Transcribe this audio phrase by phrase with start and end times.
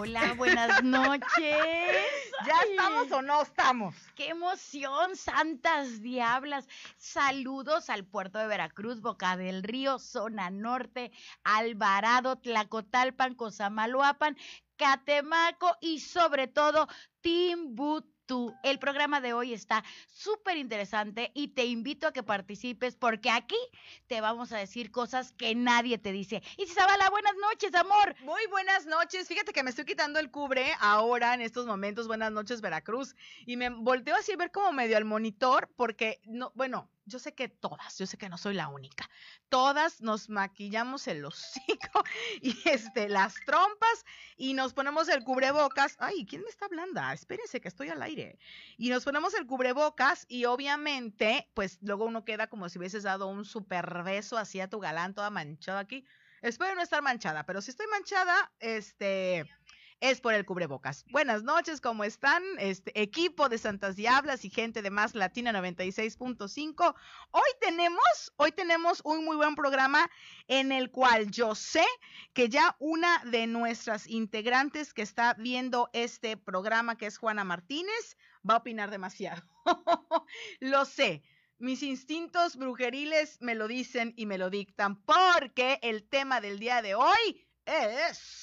[0.00, 1.26] Hola, buenas noches.
[2.46, 3.96] ¿Ya estamos o no estamos?
[4.14, 6.68] ¡Qué emoción, santas diablas!
[6.96, 11.10] Saludos al puerto de Veracruz, Boca del Río, zona norte,
[11.42, 14.36] Alvarado, Tlacotalpan, Cosamaloapan,
[14.76, 16.86] Catemaco y sobre todo
[17.20, 18.17] Timbuktu
[18.62, 23.56] el programa de hoy está súper interesante y te invito a que participes porque aquí
[24.06, 26.42] te vamos a decir cosas que nadie te dice.
[26.56, 28.14] Y Zabala, buenas noches, amor.
[28.22, 29.28] Muy buenas noches.
[29.28, 32.06] Fíjate que me estoy quitando el cubre ahora en estos momentos.
[32.06, 33.16] Buenas noches, Veracruz.
[33.46, 37.34] Y me volteo así a ver como medio al monitor porque, no, bueno, yo sé
[37.34, 39.08] que todas, yo sé que no soy la única,
[39.48, 42.04] todas nos maquillamos el hocico
[42.42, 44.04] y este, las trompas
[44.36, 45.96] y nos ponemos el cubrebocas.
[45.98, 47.00] Ay, ¿quién me está hablando?
[47.00, 48.38] Ah, espérense que estoy al aire.
[48.76, 53.26] Y nos ponemos el cubrebocas y obviamente, pues luego uno queda como si hubieses dado
[53.26, 56.04] un super beso así a tu galán, toda manchada aquí.
[56.42, 59.50] Espero no estar manchada, pero si estoy manchada, este
[60.00, 61.04] es por el cubrebocas.
[61.10, 62.42] Buenas noches, ¿cómo están?
[62.58, 66.94] Este equipo de Santas Diablas y gente de Más Latina 96.5.
[67.32, 70.08] Hoy tenemos, hoy tenemos un muy buen programa
[70.46, 71.84] en el cual yo sé
[72.32, 78.16] que ya una de nuestras integrantes que está viendo este programa, que es Juana Martínez,
[78.48, 79.42] va a opinar demasiado.
[80.60, 81.22] Lo sé.
[81.60, 86.82] Mis instintos brujeriles me lo dicen y me lo dictan porque el tema del día
[86.82, 88.38] de hoy es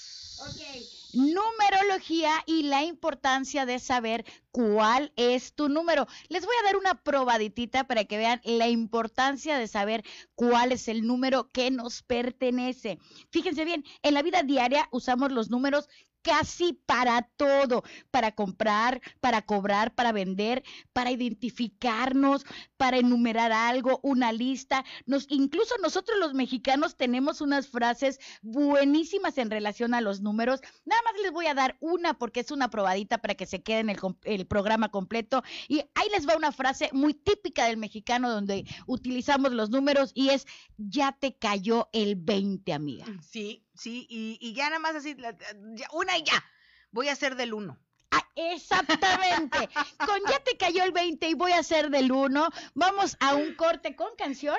[1.16, 4.26] Numerología y la importancia de saber
[4.56, 6.08] cuál es tu número.
[6.30, 10.88] Les voy a dar una probaditita para que vean la importancia de saber cuál es
[10.88, 12.98] el número que nos pertenece.
[13.32, 15.90] Fíjense bien, en la vida diaria usamos los números
[16.26, 22.46] casi para todo, para comprar, para cobrar, para vender, para identificarnos,
[22.78, 24.84] para enumerar algo, una lista.
[25.30, 30.62] Incluso nosotros los mexicanos tenemos unas frases buenísimas en relación a los números.
[30.84, 33.92] Nada más les voy a dar una porque es una probadita para que se queden
[33.92, 35.44] el, el programa completo.
[35.68, 40.30] Y ahí les va una frase muy típica del mexicano donde utilizamos los números y
[40.30, 40.46] es,
[40.78, 43.06] ya te cayó el 20, amiga.
[43.22, 45.16] Sí, sí, y, ya nada más así,
[45.94, 46.44] una y ya,
[46.92, 47.85] voy a hacer del 1
[48.36, 49.70] exactamente.
[50.06, 52.50] Con ya te cayó el 20 y voy a hacer del 1.
[52.74, 54.58] Vamos a un corte con canción.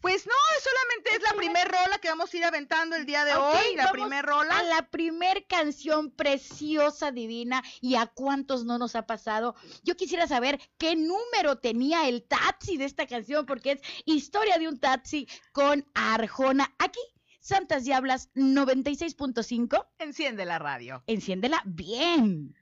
[0.00, 0.32] Pues no,
[0.62, 3.76] solamente es la primer rola que vamos a ir aventando el día de hoy.
[3.76, 4.58] La primer rola.
[4.58, 7.62] A la primer canción preciosa, divina.
[7.80, 9.54] ¿Y a cuántos no nos ha pasado?
[9.82, 14.68] Yo quisiera saber qué número tenía el taxi de esta canción, porque es historia de
[14.68, 16.74] un taxi con Arjona.
[16.78, 17.00] Aquí
[17.40, 19.86] Santas Diablas 96.5.
[19.98, 21.02] Enciende la radio.
[21.06, 22.54] Enciéndela bien.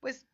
[0.00, 0.26] Pues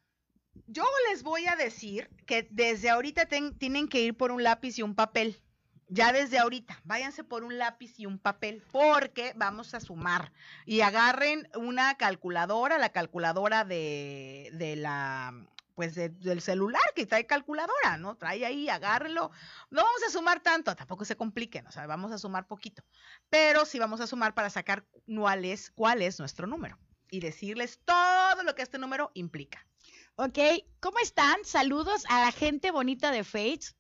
[0.66, 4.82] yo les voy a decir que desde ahorita tienen que ir por un lápiz y
[4.82, 5.40] un papel.
[5.88, 10.32] Ya desde ahorita, váyanse por un lápiz y un papel, porque vamos a sumar.
[10.64, 15.34] Y agarren una calculadora, la calculadora de, de la
[15.74, 18.16] pues del celular que trae calculadora, ¿no?
[18.16, 19.32] Trae ahí, agárrelo.
[19.70, 22.84] No vamos a sumar tanto, tampoco se compliquen, o sea, vamos a sumar poquito.
[23.28, 26.78] Pero sí vamos a sumar para sacar cuál es, cuál es nuestro número
[27.14, 29.64] y decirles todo lo que este número implica.
[30.16, 30.38] Ok,
[30.80, 31.44] ¿cómo están?
[31.44, 33.76] Saludos a la gente bonita de Fates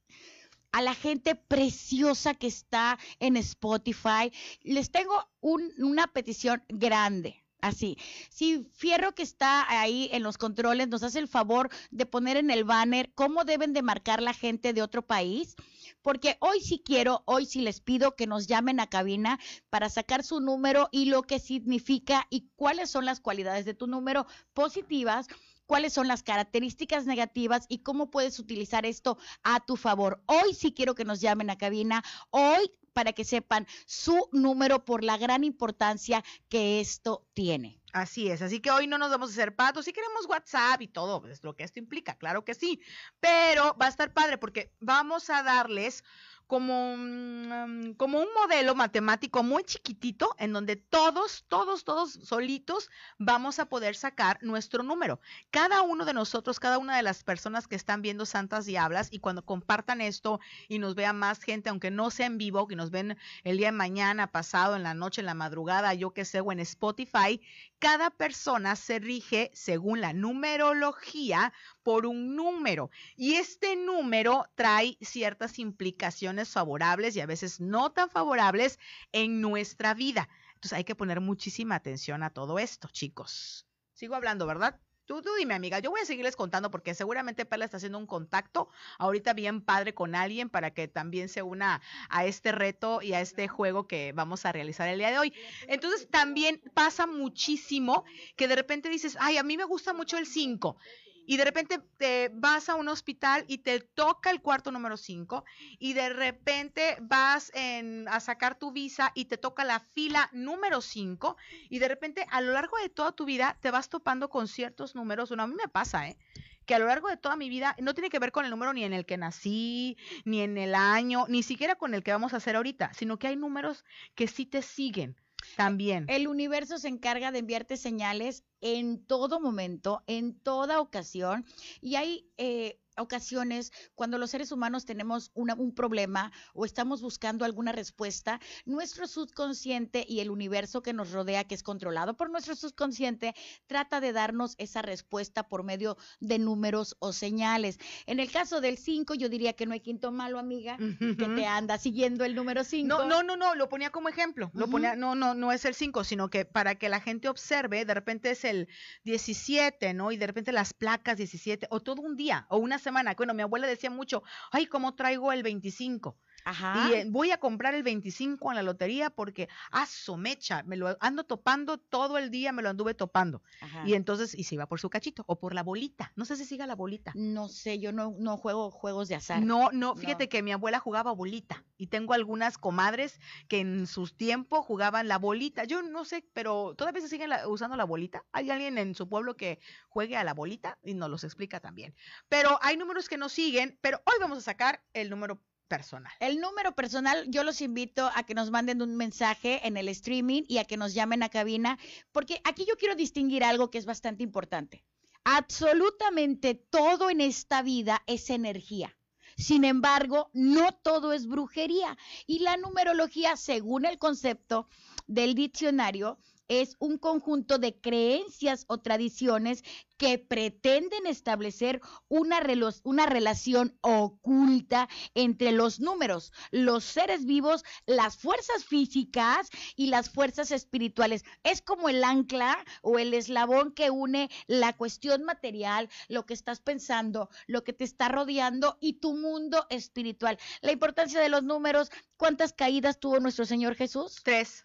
[0.70, 4.32] a la gente preciosa que está en Spotify.
[4.62, 7.43] Les tengo una petición grande.
[7.64, 7.96] Así.
[8.28, 12.50] Si Fierro que está ahí en los controles nos hace el favor de poner en
[12.50, 15.56] el banner cómo deben de marcar la gente de otro país,
[16.02, 20.24] porque hoy sí quiero, hoy sí les pido que nos llamen a cabina para sacar
[20.24, 25.26] su número y lo que significa y cuáles son las cualidades de tu número positivas
[25.66, 30.22] cuáles son las características negativas y cómo puedes utilizar esto a tu favor.
[30.26, 32.02] Hoy sí quiero que nos llamen a cabina.
[32.30, 37.82] Hoy para que sepan su número por la gran importancia que esto tiene.
[37.92, 40.88] Así es, así que hoy no nos vamos a hacer patos, si queremos WhatsApp y
[40.88, 42.80] todo, es lo que esto implica, claro que sí,
[43.20, 46.02] pero va a estar padre porque vamos a darles
[46.46, 53.58] como, mm, como un modelo matemático muy chiquitito en donde todos, todos, todos solitos vamos
[53.58, 55.20] a poder sacar nuestro número.
[55.50, 59.20] Cada uno de nosotros, cada una de las personas que están viendo Santas Diablas y
[59.20, 62.90] cuando compartan esto y nos vea más gente, aunque no sea en vivo, que nos
[62.90, 66.40] ven el día de mañana, pasado, en la noche, en la madrugada, yo que sé,
[66.40, 67.40] o en Spotify,
[67.84, 71.52] cada persona se rige según la numerología
[71.82, 78.08] por un número y este número trae ciertas implicaciones favorables y a veces no tan
[78.08, 78.78] favorables
[79.12, 80.30] en nuestra vida.
[80.54, 83.66] Entonces hay que poner muchísima atención a todo esto, chicos.
[83.92, 84.80] Sigo hablando, ¿verdad?
[85.06, 88.06] Tú, tú dime, amiga, yo voy a seguirles contando porque seguramente Perla está haciendo un
[88.06, 93.12] contacto ahorita bien padre con alguien para que también se una a este reto y
[93.12, 95.34] a este juego que vamos a realizar el día de hoy.
[95.68, 98.04] Entonces, también pasa muchísimo
[98.36, 100.78] que de repente dices, ay, a mí me gusta mucho el 5
[101.26, 105.44] y de repente te vas a un hospital y te toca el cuarto número 5
[105.78, 110.80] y de repente vas en, a sacar tu visa y te toca la fila número
[110.80, 111.36] 5
[111.68, 114.94] y de repente a lo largo de toda tu vida te vas topando con ciertos
[114.94, 115.28] números.
[115.28, 116.18] Bueno, a mí me pasa, ¿eh?
[116.66, 118.72] que a lo largo de toda mi vida no tiene que ver con el número
[118.72, 122.32] ni en el que nací, ni en el año, ni siquiera con el que vamos
[122.32, 123.84] a hacer ahorita, sino que hay números
[124.14, 125.16] que sí te siguen.
[125.56, 126.06] También.
[126.08, 131.44] El universo se encarga de enviarte señales en todo momento, en toda ocasión,
[131.80, 137.72] y hay eh, ocasiones cuando los seres humanos tenemos un problema o estamos buscando alguna
[137.72, 143.34] respuesta, nuestro subconsciente y el universo que nos rodea, que es controlado por nuestro subconsciente,
[143.66, 147.78] trata de darnos esa respuesta por medio de números o señales.
[148.06, 151.46] En el caso del 5, yo diría que no hay quinto malo, amiga, que te
[151.46, 152.86] anda siguiendo el número 5.
[152.86, 154.50] No, no, no, no, lo ponía como ejemplo.
[154.54, 157.84] Lo ponía, no, no, no es el 5, sino que para que la gente observe,
[157.84, 158.68] de repente es el
[159.04, 160.12] 17, ¿no?
[160.12, 163.14] Y de repente las placas 17, o todo un día, o una semana.
[163.16, 164.22] Bueno, mi abuela decía mucho,
[164.52, 166.20] ay, ¿cómo traigo el 25?
[166.44, 166.88] Ajá.
[166.88, 170.96] Y eh, voy a comprar el 25 en la lotería porque, ah, somecha, me lo
[171.00, 173.42] ando topando todo el día, me lo anduve topando.
[173.86, 176.12] Y entonces, y se iba por su cachito o por la bolita.
[176.16, 177.12] No sé si siga la bolita.
[177.14, 179.42] No sé, yo no, no juego juegos de azar.
[179.42, 184.16] No, no, fíjate que mi abuela jugaba bolita y tengo algunas comadres que en sus
[184.16, 185.64] tiempos jugaban la bolita.
[185.64, 188.24] Yo no sé, pero todavía se siguen usando la bolita.
[188.32, 191.94] Hay alguien en su pueblo que juegue a la bolita y nos los explica también.
[192.28, 196.12] Pero hay números que nos siguen, pero hoy vamos a sacar el número personal.
[196.20, 200.42] El número personal, yo los invito a que nos manden un mensaje en el streaming
[200.48, 201.78] y a que nos llamen a cabina,
[202.12, 204.84] porque aquí yo quiero distinguir algo que es bastante importante.
[205.24, 208.96] Absolutamente todo en esta vida es energía.
[209.36, 211.96] Sin embargo, no todo es brujería.
[212.26, 214.68] Y la numerología, según el concepto
[215.06, 216.18] del diccionario,
[216.48, 219.62] es un conjunto de creencias o tradiciones
[219.96, 222.42] que pretenden establecer una,
[222.82, 230.50] una, relación oculta entre los números, los seres vivos, las fuerzas físicas y las fuerzas
[230.50, 231.24] espirituales.
[231.44, 236.60] Es como el ancla o el eslabón que une la cuestión material, lo que estás
[236.60, 240.38] pensando, lo que te está rodeando y tu mundo espiritual.
[240.60, 244.20] La importancia de los números, ¿cuántas caídas tuvo nuestro Señor Jesús?
[244.24, 244.64] Tres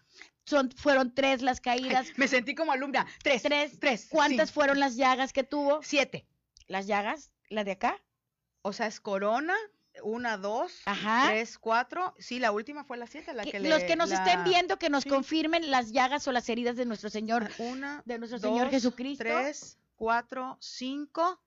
[0.76, 2.08] fueron tres las caídas.
[2.16, 3.06] me sentí como alumna.
[3.22, 3.42] Tres.
[3.42, 3.78] Tres.
[3.78, 4.06] Tres.
[4.10, 5.80] ¿Cuántas fueron las llagas que tuvo?
[5.82, 6.26] Siete.
[6.66, 7.32] ¿Las llagas?
[7.48, 8.00] ¿La de acá?
[8.62, 9.54] O sea, es corona,
[10.02, 10.72] una, dos,
[11.26, 12.14] tres, cuatro.
[12.18, 15.04] Sí, la última fue la siete, la que, Los que nos estén viendo, que nos
[15.04, 19.24] confirmen las llagas o las heridas de nuestro Señor, una, de nuestro Señor Jesucristo.
[19.24, 21.40] Tres, cuatro, cinco.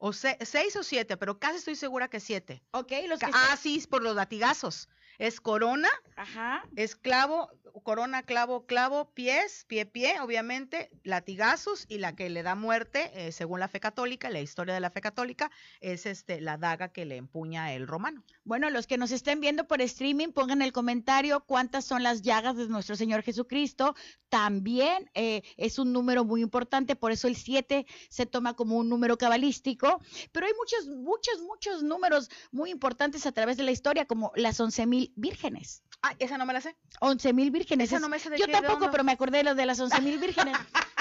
[0.00, 2.62] O seis o siete, pero casi estoy segura que siete.
[2.70, 4.88] Ok, los que Ah, sí, por los latigazos
[5.18, 6.64] es corona, Ajá.
[6.76, 7.50] es clavo,
[7.82, 13.32] corona, clavo, clavo, pies, pie, pie, obviamente, latigazos y la que le da muerte, eh,
[13.32, 15.50] según la fe católica, la historia de la fe católica,
[15.80, 18.24] es este la daga que le empuña el romano.
[18.44, 22.22] Bueno, los que nos estén viendo por streaming, pongan en el comentario cuántas son las
[22.22, 23.94] llagas de nuestro Señor Jesucristo.
[24.28, 28.88] También eh, es un número muy importante, por eso el 7 se toma como un
[28.88, 30.00] número cabalístico,
[30.32, 34.60] pero hay muchos, muchos, muchos números muy importantes a través de la historia, como las
[34.60, 34.86] once
[35.16, 35.82] mil vírgenes.
[36.02, 36.76] Ah, esa no me la sé.
[37.00, 37.88] Once mil vírgenes.
[37.88, 40.00] Esa no me sé de Yo tampoco, pero me acordé de lo de las once
[40.00, 40.56] mil vírgenes.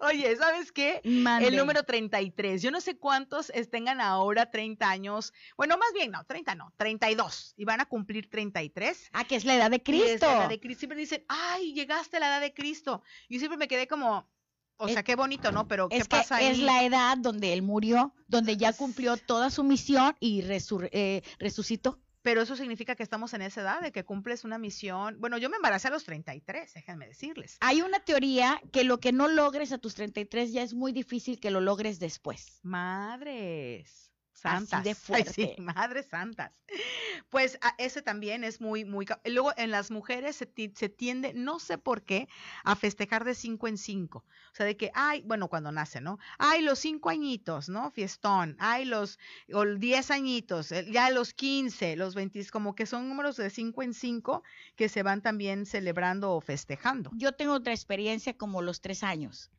[0.00, 1.00] Oye, ¿sabes qué?
[1.04, 2.62] El número 33.
[2.62, 5.32] Yo no sé cuántos tengan ahora 30 años.
[5.56, 7.54] Bueno, más bien, no, 30 no, 32.
[7.56, 9.10] Y van a cumplir 33.
[9.12, 10.08] Ah, que es la edad de Cristo.
[10.14, 10.80] es la edad de Cristo.
[10.80, 13.02] Siempre dicen, ay, llegaste a la edad de Cristo.
[13.28, 14.26] Yo siempre me quedé como,
[14.78, 15.68] o sea, qué bonito, ¿no?
[15.68, 16.46] Pero ¿qué pasa ahí?
[16.46, 22.00] Es la edad donde él murió, donde ya cumplió toda su misión y eh, resucitó.
[22.22, 25.20] Pero eso significa que estamos en esa edad de que cumples una misión.
[25.20, 27.56] Bueno, yo me embaracé a los 33, déjenme decirles.
[27.60, 31.40] Hay una teoría que lo que no logres a tus 33 ya es muy difícil
[31.40, 32.60] que lo logres después.
[32.62, 34.09] Madres
[34.40, 34.84] santas.
[34.84, 35.32] de fuerte.
[35.32, 36.52] sí, madres santas.
[37.28, 39.06] Pues ese también es muy, muy.
[39.24, 42.28] Luego en las mujeres se, tiende, no sé por qué,
[42.64, 44.24] a festejar de cinco en cinco.
[44.52, 46.18] O sea, de que, ay, bueno, cuando nace, ¿no?
[46.38, 47.90] Ay, los cinco añitos, ¿no?
[47.90, 48.56] Fiestón.
[48.58, 49.18] Ay, los
[49.52, 53.82] o diez añitos, eh, ya los quince, los veinte, como que son números de cinco
[53.82, 54.42] en cinco
[54.76, 57.10] que se van también celebrando o festejando.
[57.14, 59.50] Yo tengo otra experiencia como los tres años.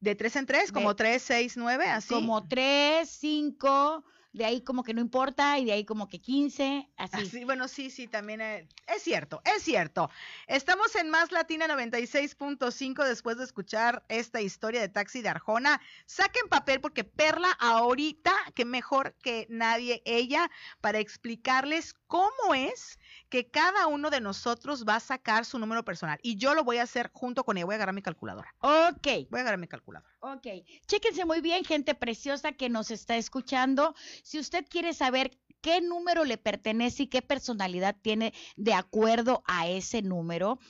[0.00, 2.12] De tres en tres, como tres, seis, nueve, así.
[2.12, 4.04] Como tres, cinco,
[4.36, 7.16] de ahí como que no importa y de ahí como que 15, así.
[7.16, 10.10] Así, bueno, sí, sí, también eh, es cierto, es cierto.
[10.46, 15.80] Estamos en Más Latina 96.5 después de escuchar esta historia de Taxi de Arjona.
[16.04, 20.50] Saquen papel porque Perla ahorita, que mejor que nadie ella,
[20.82, 22.98] para explicarles cómo es
[23.28, 26.18] que cada uno de nosotros va a sacar su número personal.
[26.22, 27.66] Y yo lo voy a hacer junto con ella.
[27.66, 28.54] Voy a agarrar mi calculadora.
[28.60, 29.28] Ok.
[29.30, 30.16] Voy a agarrar mi calculadora.
[30.20, 30.46] Ok,
[30.86, 33.94] chéquense muy bien, gente preciosa que nos está escuchando.
[34.24, 39.66] Si usted quiere saber qué número le pertenece y qué personalidad tiene de acuerdo a
[39.66, 40.60] ese número,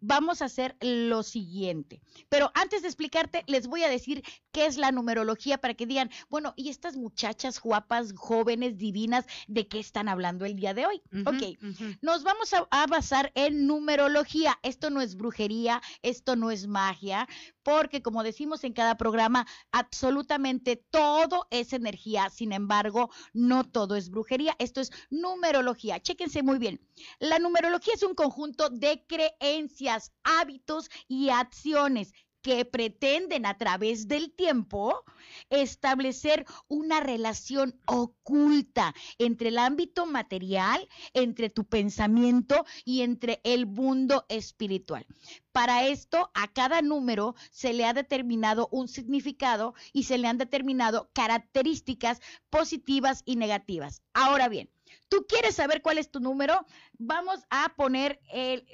[0.00, 2.00] vamos a hacer lo siguiente.
[2.28, 6.10] Pero antes de explicarte, les voy a decir qué es la numerología para que digan,
[6.30, 11.00] bueno, ¿y estas muchachas guapas, jóvenes, divinas, de qué están hablando el día de hoy?
[11.26, 11.56] ok,
[12.02, 14.58] nos vamos a, a basar en numerología.
[14.64, 17.28] Esto no es brujería, esto no es magia,
[17.62, 24.10] porque como decimos en cada programa, absolutamente todo es energía, sin embargo, no todo es
[24.10, 24.23] brujería
[24.58, 26.00] esto es numerología.
[26.00, 26.80] Chéquense muy bien.
[27.18, 32.12] La numerología es un conjunto de creencias, hábitos y acciones
[32.44, 35.02] que pretenden a través del tiempo
[35.48, 44.26] establecer una relación oculta entre el ámbito material, entre tu pensamiento y entre el mundo
[44.28, 45.06] espiritual.
[45.52, 50.36] Para esto, a cada número se le ha determinado un significado y se le han
[50.36, 52.20] determinado características
[52.50, 54.02] positivas y negativas.
[54.12, 54.68] Ahora bien,
[55.08, 56.66] tú quieres saber cuál es tu número,
[56.98, 58.66] vamos a poner el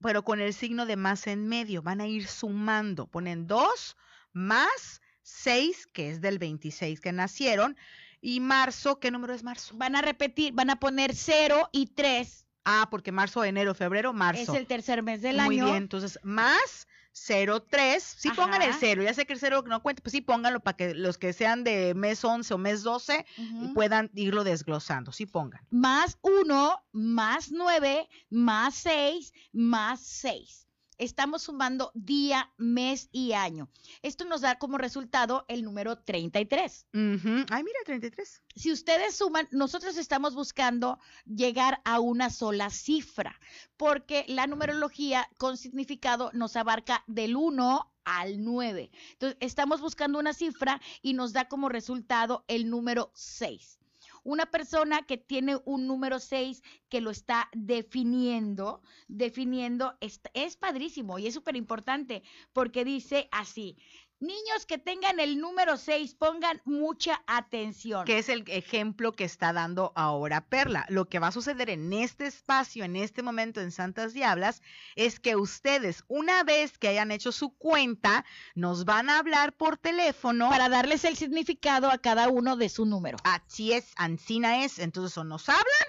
[0.00, 1.82] pero con el signo de más en medio.
[1.82, 3.08] Van a ir sumando.
[3.08, 3.96] Ponen 2
[4.32, 7.76] más 6, que es del 26 que nacieron.
[8.20, 9.76] Y marzo, ¿qué número es marzo?
[9.76, 14.52] Van a repetir, van a poner 0 y 3 Ah, porque marzo, enero, febrero, marzo.
[14.52, 15.46] Es el tercer mes del año.
[15.46, 19.82] Muy bien, entonces más 03, sí pongan el cero, ya sé que el cero no
[19.82, 23.24] cuenta, pues sí pónganlo para que los que sean de mes 11 o mes 12
[23.72, 25.60] puedan irlo desglosando, sí pongan.
[25.70, 30.63] Más 1, más 9, más 6, más 6
[30.98, 33.68] estamos sumando día, mes y año.
[34.02, 36.86] Esto nos da como resultado el número 33.
[36.92, 38.42] Ay, mira, 33.
[38.54, 43.38] Si ustedes suman, nosotros estamos buscando llegar a una sola cifra,
[43.76, 48.90] porque la numerología con significado nos abarca del 1 al 9.
[49.12, 53.78] Entonces, estamos buscando una cifra y nos da como resultado el número 6
[54.24, 61.18] una persona que tiene un número 6 que lo está definiendo, definiendo, es, es padrísimo
[61.18, 63.76] y es súper importante porque dice así,
[64.24, 68.06] Niños que tengan el número 6, pongan mucha atención.
[68.06, 70.86] Que es el ejemplo que está dando ahora Perla.
[70.88, 74.62] Lo que va a suceder en este espacio, en este momento en Santas Diablas,
[74.96, 79.76] es que ustedes, una vez que hayan hecho su cuenta, nos van a hablar por
[79.76, 80.48] teléfono.
[80.48, 83.18] Para darles el significado a cada uno de su número.
[83.24, 84.78] Así es, Ancina es.
[84.78, 85.88] Entonces, o nos hablan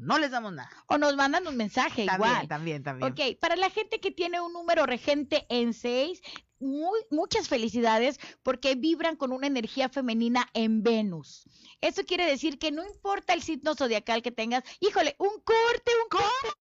[0.00, 0.70] no les damos nada.
[0.86, 2.48] O nos mandan un mensaje igual.
[2.48, 3.12] También, también.
[3.12, 6.22] Ok, para la gente que tiene un número regente en 6,
[6.60, 11.44] muy, muchas felicidades porque vibran con una energía femenina en Venus.
[11.80, 16.08] Eso quiere decir que no importa el signo zodiacal que tengas, híjole, un corte, un
[16.08, 16.59] corte.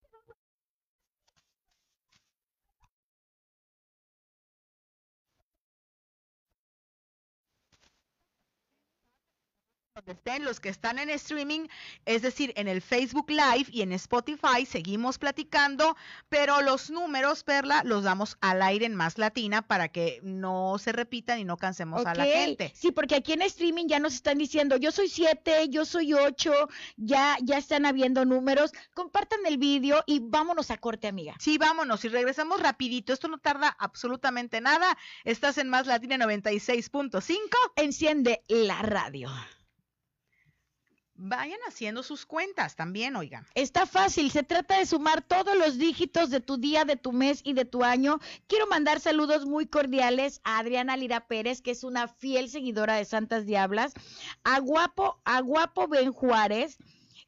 [10.00, 11.68] Donde estén los que están en streaming,
[12.06, 15.98] es decir, en el Facebook Live y en Spotify, seguimos platicando,
[16.30, 20.94] pero los números, Perla, los damos al aire en Más Latina para que no se
[20.94, 22.72] repitan y no cansemos a la gente.
[22.76, 26.54] Sí, porque aquí en streaming ya nos están diciendo, yo soy siete, yo soy ocho,
[26.96, 28.72] ya, ya están habiendo números.
[28.94, 31.36] Compartan el vídeo y vámonos a corte, amiga.
[31.40, 33.12] Sí, vámonos y regresamos rapidito.
[33.12, 34.98] Esto no tarda absolutamente nada.
[35.26, 37.38] Estás en Más Latina 96.5.
[37.76, 39.30] Enciende la radio.
[41.22, 43.46] Vayan haciendo sus cuentas también, oigan.
[43.54, 47.42] Está fácil, se trata de sumar todos los dígitos de tu día, de tu mes
[47.44, 48.20] y de tu año.
[48.48, 53.04] Quiero mandar saludos muy cordiales a Adriana Lira Pérez, que es una fiel seguidora de
[53.04, 53.92] Santas Diablas,
[54.46, 56.78] a Guapo, a Guapo Ben Juárez.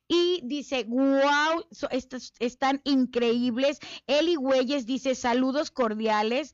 [0.08, 3.80] Y dice, wow, estos están increíbles.
[4.08, 6.54] Eli Güeyes dice, saludos cordiales.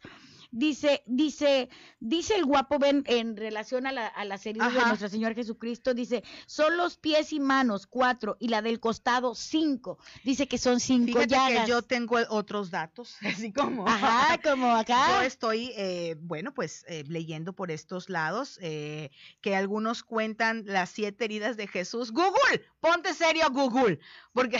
[0.57, 5.07] Dice, dice, dice el guapo Ben en relación a, la, a las heridas de nuestro
[5.07, 9.99] Señor Jesucristo, dice, son los pies y manos, cuatro, y la del costado, cinco.
[10.23, 11.65] Dice que son cinco Fíjate llagas.
[11.65, 13.87] que yo tengo otros datos, así como.
[13.87, 15.25] Ajá, como Yo acá.
[15.25, 19.11] estoy, eh, bueno, pues eh, leyendo por estos lados eh,
[19.41, 22.11] que algunos cuentan las siete heridas de Jesús.
[22.11, 23.99] Google, ponte serio Google,
[24.33, 24.57] porque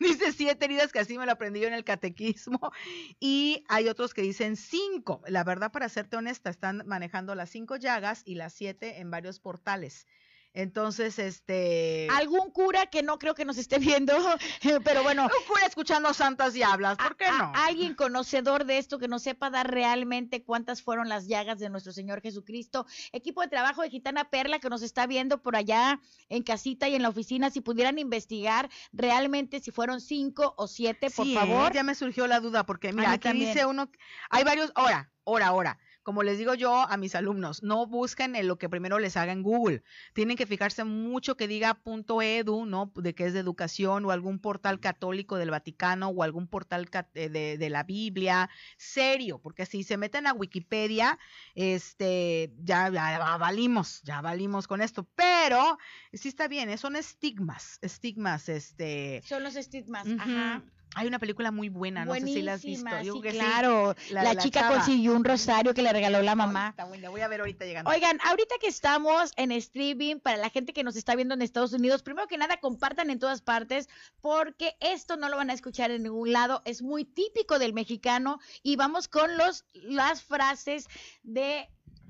[0.18, 2.58] dice siete heridas que así me lo aprendí yo en el catequismo
[3.20, 5.22] y hay otros que dicen cinco.
[5.26, 9.40] La verdad, para serte honesta, están manejando las cinco llagas y las siete en varios
[9.40, 10.06] portales.
[10.52, 12.08] Entonces, este...
[12.10, 14.12] Algún cura que no creo que nos esté viendo,
[14.84, 17.52] pero bueno, Un cura escuchando santas diablas, ¿por qué no?
[17.54, 21.70] a- alguien conocedor de esto que nos sepa dar realmente cuántas fueron las llagas de
[21.70, 22.84] nuestro Señor Jesucristo.
[23.12, 26.96] Equipo de trabajo de Gitana Perla que nos está viendo por allá en casita y
[26.96, 31.72] en la oficina, si pudieran investigar realmente si fueron cinco o siete, por Sí, favor.
[31.72, 33.52] ya me surgió la duda porque mira, aquí también.
[33.52, 33.88] dice uno,
[34.30, 35.78] hay varios, ahora, ahora, ahora.
[36.10, 39.30] Como les digo yo a mis alumnos, no busquen en lo que primero les haga
[39.30, 39.84] en Google.
[40.12, 42.90] Tienen que fijarse mucho que diga punto .edu, ¿no?
[42.96, 47.28] De que es de educación o algún portal católico del Vaticano o algún portal eh,
[47.28, 48.50] de, de la Biblia.
[48.76, 51.16] Serio, porque si se meten a Wikipedia,
[51.54, 55.06] este, ya, ya valimos, ya valimos con esto.
[55.14, 55.78] Pero
[56.12, 60.60] sí está bien, eh, son estigmas, estigmas, este, Son los estigmas, ajá.
[60.96, 62.90] Hay una película muy buena, no sé si la has visto.
[63.02, 63.28] Yo sí, sí.
[63.30, 63.94] claro.
[64.10, 64.76] La La, de la chica chava.
[64.76, 66.70] consiguió un rosario que le regaló la mamá.
[66.70, 67.90] Está buena, voy a ver ahorita llegando.
[67.90, 71.72] Oigan, ahorita que estamos en streaming, para la gente que nos está viendo en Estados
[71.72, 73.88] Unidos, primero que nada compartan en todas partes,
[74.20, 78.40] porque esto no lo van a escuchar en ningún lado, es muy típico del mexicano
[78.62, 80.88] y vamos con los las frases
[81.22, 81.68] de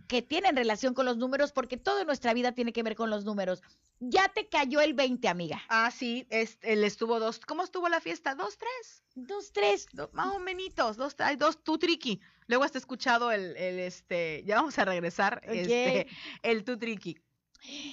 [0.09, 3.25] que tienen relación con los números, porque toda nuestra vida tiene que ver con los
[3.25, 3.63] números.
[4.01, 5.63] Ya te cayó el 20, amiga.
[5.69, 7.39] Ah, sí, es- él estuvo dos.
[7.41, 8.35] ¿Cómo estuvo la fiesta?
[8.35, 9.05] ¿Dos, tres?
[9.15, 9.87] Dos, tres.
[10.13, 12.21] Más o menos, dos, hay dos, tú triqui.
[12.47, 16.07] Luego has escuchado el, el, este, ya vamos a regresar, este,
[16.43, 17.19] el tu triqui.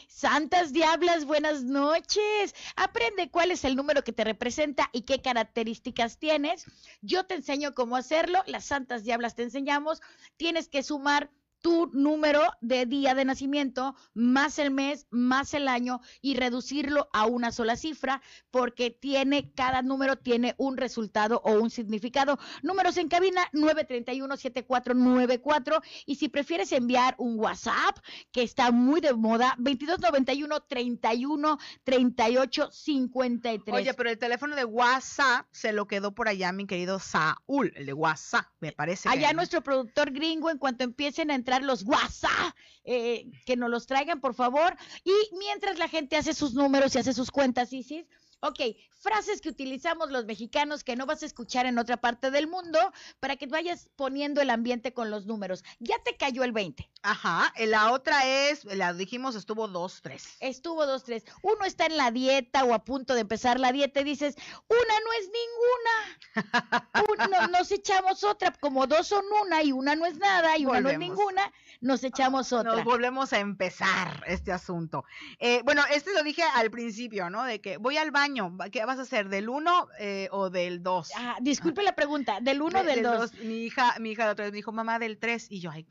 [0.08, 2.56] Santas Diablas, buenas noches.
[2.78, 6.66] Aprende cuál es el número que te representa y qué características tienes.
[7.02, 8.42] Yo te enseño cómo hacerlo.
[8.48, 10.02] Las Santas Diablas te enseñamos.
[10.38, 11.30] Tienes que sumar
[11.62, 17.26] tu número de día de nacimiento más el mes más el año y reducirlo a
[17.26, 22.40] una sola cifra porque tiene cada número tiene un resultado o un significado.
[22.62, 27.98] Números en cabina 931-7494 y si prefieres enviar un WhatsApp
[28.32, 33.76] que está muy de moda 2291 31 38 53.
[33.76, 37.86] Oye, pero el teléfono de WhatsApp se lo quedó por allá mi querido Saúl, el
[37.86, 39.10] de WhatsApp, me parece.
[39.10, 43.88] Allá nuestro productor gringo, en cuanto empiecen a entrar los WhatsApp, eh, que nos los
[43.88, 44.76] traigan, por favor.
[45.06, 48.06] Y mientras la gente hace sus números y hace sus cuentas, Isis,
[48.42, 48.60] ok,
[49.00, 52.80] frases que utilizamos los mexicanos que no vas a escuchar en otra parte del mundo
[53.20, 55.64] para que vayas poniendo el ambiente con los números.
[55.80, 56.90] Ya te cayó el 20.
[57.04, 60.36] Ajá, eh, la otra es, la dijimos, estuvo dos, tres.
[60.40, 61.24] Estuvo dos, tres.
[61.42, 64.36] Uno está en la dieta o a punto de empezar la dieta y dices,
[64.68, 66.18] una no es ninguna.
[67.26, 70.66] Un- no- nos echamos otra, como dos son una y una no es nada y
[70.66, 72.76] una no es ninguna, nos echamos otra.
[72.76, 75.06] Nos volvemos a empezar este asunto.
[75.40, 77.44] Eh, bueno, este lo dije al principio, ¿no?
[77.44, 79.30] De que voy al baño, ¿qué vas a hacer?
[79.30, 79.90] ¿Del 1
[80.32, 81.12] o del 2?
[81.16, 83.34] Ah, disculpe la pregunta, del uno o del dos.
[83.36, 85.48] Mi hija, mi hija la otra vez me dijo, mamá, del 3.
[85.50, 85.88] Y yo, ay,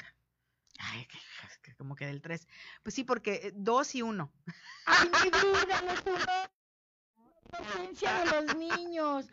[0.79, 1.07] ay,
[1.77, 2.47] como que del 3.
[2.83, 4.33] Pues sí, porque 2 y 1.
[4.87, 6.56] Ay, mi vida, los unos.
[7.51, 9.27] De los niños.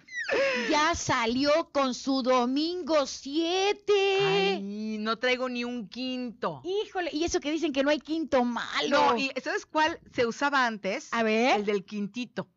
[0.70, 3.94] Ya salió con su domingo 7.
[4.22, 6.62] Ay, no traigo ni un quinto.
[6.64, 9.12] Híjole, y eso que dicen que no hay quinto malo.
[9.12, 11.10] No, y ¿sabes cuál se usaba antes?
[11.12, 12.48] A ver, El del quintito.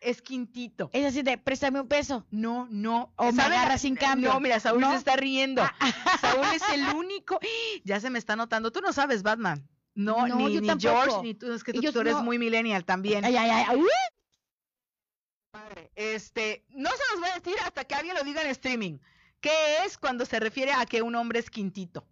[0.00, 0.90] Es quintito.
[0.92, 2.24] es así de, préstame un peso.
[2.30, 3.12] No, no.
[3.16, 4.32] O me agarra sin cambio.
[4.32, 4.92] No, mira, Saúl ¿No?
[4.92, 5.62] se está riendo.
[5.62, 7.38] Ah, Saúl es el único.
[7.84, 8.70] Ya se me está notando.
[8.70, 9.68] Tú no sabes, Batman.
[9.94, 10.94] No, No, ni, yo ni tampoco.
[10.94, 12.22] George, ni tú, es que tú, eres no.
[12.22, 13.24] muy millennial también.
[13.24, 13.80] Ay, ay, ay,
[15.98, 18.98] Este, no se los voy a decir hasta que alguien lo diga en streaming.
[19.40, 22.06] ¿Qué es cuando se refiere a que un hombre es quintito?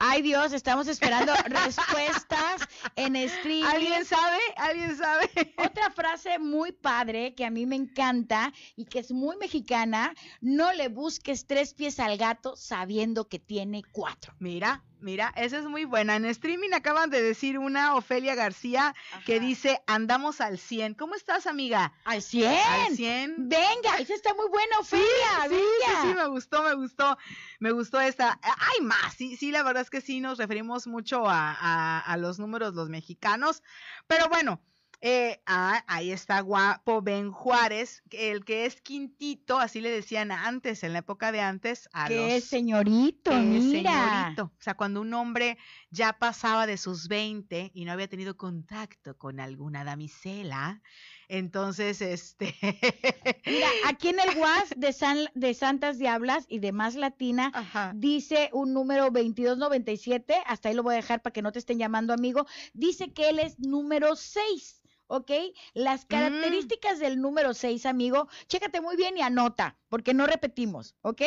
[0.00, 3.64] Ay, Dios, estamos esperando respuestas en streaming.
[3.68, 4.38] ¿Alguien sabe?
[4.56, 5.30] ¿Alguien sabe?
[5.58, 10.72] Otra frase muy padre que a mí me encanta y que es muy mexicana, no
[10.72, 14.34] le busques tres pies al gato sabiendo que tiene cuatro.
[14.40, 16.16] Mira, mira, esa es muy buena.
[16.16, 20.94] En streaming acaban de decir una Ofelia García que dice, andamos al 100.
[20.94, 21.92] ¿Cómo estás, amiga?
[22.04, 22.58] ¡Al 100!
[22.86, 23.48] Al 100.
[23.48, 25.04] Venga, esa está muy buena, Ofelia,
[25.48, 27.18] Sí, sí, sí, me gustó, me gustó,
[27.60, 28.38] me gustó esta.
[28.42, 32.16] Hay más, sí, sí, la verdad es que sí nos referimos mucho a, a- a
[32.16, 33.62] los números los mexicanos,
[34.06, 34.60] pero bueno,
[35.00, 40.32] eh, ah, ahí está guapo Ben Juárez, que el que es quintito, así le decían
[40.32, 43.92] antes, en la época de antes, a ¡Qué los señorito, eh, mira!
[44.32, 44.44] señorito.
[44.58, 45.58] O sea, cuando un hombre
[45.90, 50.82] ya pasaba de sus 20 y no había tenido contacto con alguna damisela,
[51.30, 52.54] entonces, este...
[53.46, 57.92] Mira, aquí en el WhatsApp de, San- de Santas Diablas y de Más Latina Ajá.
[57.94, 61.78] dice un número 2297, hasta ahí lo voy a dejar para que no te estén
[61.78, 64.77] llamando amigo, dice que él es número 6,
[65.08, 65.30] ¿ok?
[65.74, 66.08] Las Mm.
[66.08, 71.22] características del número 6, amigo, chécate muy bien y anota, porque no repetimos, ¿ok?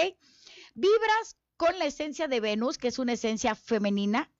[0.73, 4.31] Vibras con la esencia de Venus, que es una esencia femenina,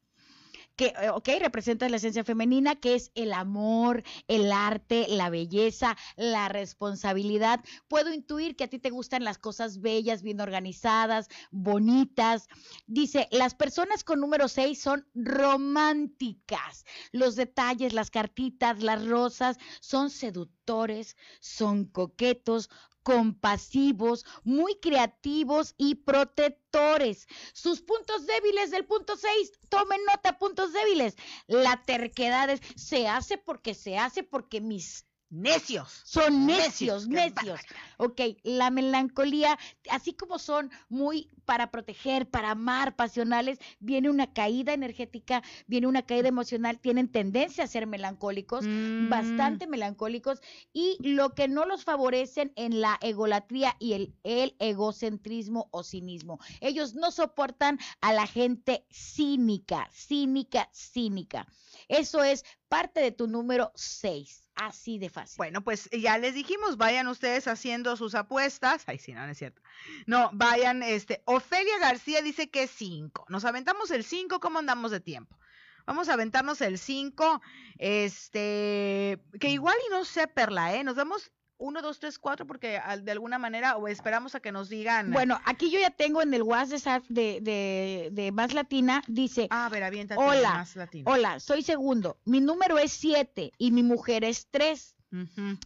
[0.81, 5.95] que, eh, ok, representa la esencia femenina, que es el amor, el arte, la belleza,
[6.15, 7.59] la responsabilidad.
[7.87, 12.47] Puedo intuir que a ti te gustan las cosas bellas, bien organizadas, bonitas.
[12.87, 16.83] Dice, las personas con número 6 son románticas.
[17.11, 22.71] Los detalles, las cartitas, las rosas, son seductores, son coquetos,
[23.03, 27.27] compasivos, muy creativos y protectores.
[27.53, 31.15] Sus puntos débiles del punto 6, tomen nota, puntos débiles.
[31.47, 36.01] La terquedad es, se hace porque se hace porque mis Necios.
[36.03, 37.61] son Necios, necios.
[37.97, 39.57] Ok, la melancolía,
[39.89, 46.01] así como son muy para proteger, para amar, pasionales, viene una caída energética, viene una
[46.01, 49.09] caída emocional, tienen tendencia a ser melancólicos, Mm.
[49.09, 50.41] bastante melancólicos,
[50.73, 56.39] y lo que no los favorecen en la egolatría y el, el egocentrismo o cinismo.
[56.59, 61.47] Ellos no soportan a la gente cínica, cínica, cínica.
[61.91, 64.49] Eso es parte de tu número 6.
[64.55, 65.35] Así de fácil.
[65.37, 68.83] Bueno, pues ya les dijimos, vayan ustedes haciendo sus apuestas.
[68.87, 69.61] Ay, sí, no, no es cierto.
[70.05, 73.25] No, vayan, este, Ofelia García dice que 5.
[73.27, 75.37] Nos aventamos el 5, ¿cómo andamos de tiempo?
[75.85, 77.41] Vamos a aventarnos el 5,
[77.77, 80.83] este, que igual y no sé, Perla, ¿eh?
[80.85, 84.67] Nos vemos 1, 2, 3, 4, porque de alguna manera, o esperamos a que nos
[84.67, 85.11] digan.
[85.11, 89.69] Bueno, aquí yo ya tengo en el WhatsApp de, de, de Más Latina, dice, a
[89.69, 94.47] ver, aviéntate Hola, más hola, soy segundo, mi número es 7 y mi mujer es
[94.49, 94.95] 3.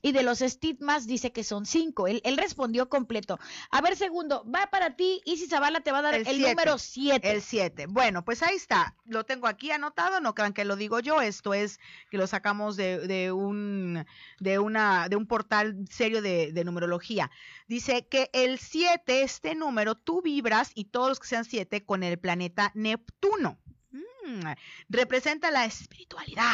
[0.02, 2.08] Y de los estigmas dice que son 5.
[2.08, 3.38] Él, él respondió completo.
[3.70, 5.22] A ver, segundo, va para ti.
[5.26, 6.50] Isis Zavala te va a dar El el, siete.
[6.50, 7.32] número 7.
[7.32, 7.86] El 7.
[7.88, 8.96] Bueno, pues ahí está.
[9.06, 10.20] Lo tengo aquí anotado.
[10.20, 11.22] No crean que lo digo yo.
[11.22, 11.80] Esto es
[12.10, 14.06] que lo sacamos de, de un
[14.40, 17.30] de una de un portal serio de, de numerología.
[17.68, 22.02] Dice que el 7, este número, tú vibras y todos los que sean 7 con
[22.04, 23.60] el planeta Neptuno.
[23.92, 24.54] Mm,
[24.90, 26.52] representa la espiritualidad,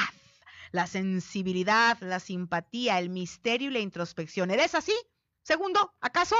[0.71, 4.51] la sensibilidad, la simpatía, el misterio y la introspección.
[4.51, 4.93] ¿Eres así?
[5.43, 6.35] Segundo, ¿acaso?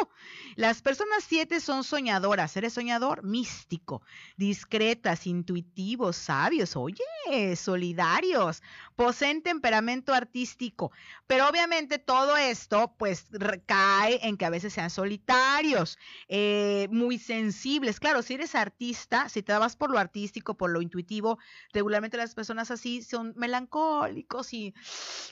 [0.56, 2.56] Las personas siete son soñadoras.
[2.56, 3.24] ¿Eres soñador?
[3.24, 4.04] Místico.
[4.38, 8.62] Discretas, intuitivos, sabios, oye, solidarios.
[9.02, 10.92] Poseen temperamento artístico.
[11.26, 18.00] Pero obviamente todo esto, pues, recae en que a veces sean solitarios, eh, muy sensibles.
[18.00, 21.40] Claro, si eres artista, si te vas por lo artístico, por lo intuitivo,
[21.74, 24.76] regularmente las personas así son melancólicos y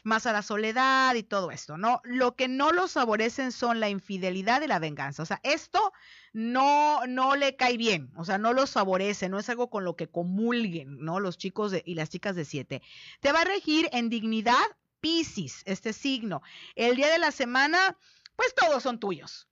[0.03, 2.01] más a la soledad y todo esto, ¿no?
[2.05, 5.21] Lo que no los favorecen son la infidelidad y la venganza.
[5.21, 5.93] O sea, esto
[6.33, 9.95] no, no le cae bien, o sea, no los favorece, no es algo con lo
[9.95, 11.19] que comulguen, ¿no?
[11.19, 12.81] Los chicos de- y las chicas de siete.
[13.19, 14.55] Te va a regir en dignidad,
[15.01, 16.41] Piscis, este signo.
[16.75, 17.97] El día de la semana,
[18.35, 19.48] pues todos son tuyos.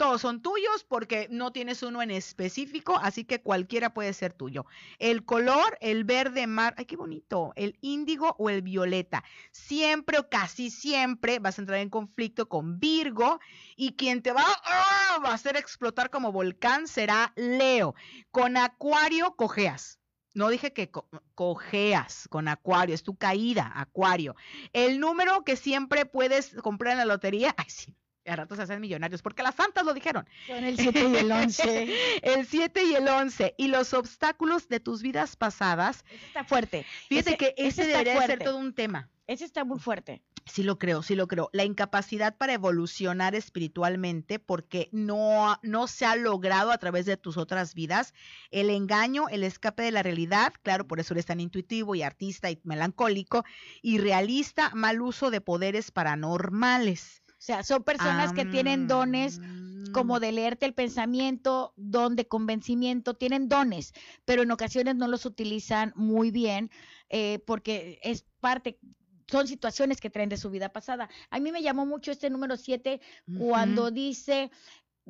[0.00, 4.64] Todos son tuyos porque no tienes uno en específico, así que cualquiera puede ser tuyo.
[4.98, 9.22] El color, el verde mar, ay, qué bonito, el índigo o el violeta.
[9.52, 13.40] Siempre o casi siempre vas a entrar en conflicto con Virgo
[13.76, 15.18] y quien te va, ¡ah!
[15.22, 17.94] a hacer explotar como volcán será Leo.
[18.30, 19.98] Con Acuario cojeas.
[20.32, 24.34] No dije que co- cojeas con Acuario, es tu caída, Acuario.
[24.72, 28.80] El número que siempre puedes comprar en la lotería, ay sí, a rato se hacen
[28.80, 30.28] millonarios, porque las santas lo dijeron.
[30.46, 31.94] Son el 7 y el 11.
[32.22, 33.54] el 7 y el 11.
[33.56, 36.04] Y los obstáculos de tus vidas pasadas.
[36.10, 36.86] Ese está fuerte.
[37.08, 38.44] Fíjate Ese- que ese debería de ser fuerte.
[38.44, 39.08] todo un tema.
[39.26, 40.22] Ese está muy fuerte.
[40.46, 41.50] Sí lo creo, sí lo creo.
[41.52, 47.36] La incapacidad para evolucionar espiritualmente porque no, no se ha logrado a través de tus
[47.36, 48.14] otras vidas.
[48.50, 52.50] El engaño, el escape de la realidad, claro, por eso eres tan intuitivo y artista
[52.50, 53.44] y melancólico,
[53.82, 57.22] y realista, mal uso de poderes paranormales.
[57.40, 59.92] O sea, son personas que tienen dones Mm.
[59.92, 63.92] como de leerte el pensamiento, don de convencimiento, tienen dones,
[64.26, 66.70] pero en ocasiones no los utilizan muy bien
[67.08, 68.78] eh, porque es parte,
[69.26, 71.08] son situaciones que traen de su vida pasada.
[71.30, 73.00] A mí me llamó mucho este número 7
[73.32, 74.50] cuando dice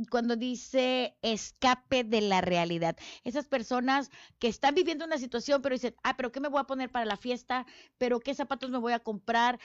[0.08, 2.96] cuando dice escape de la realidad.
[3.24, 6.64] Esas personas que están viviendo una situación, pero dicen, ah, pero ¿qué me voy a
[6.64, 7.66] poner para la fiesta?
[7.98, 9.58] ¿Pero qué zapatos me voy a comprar?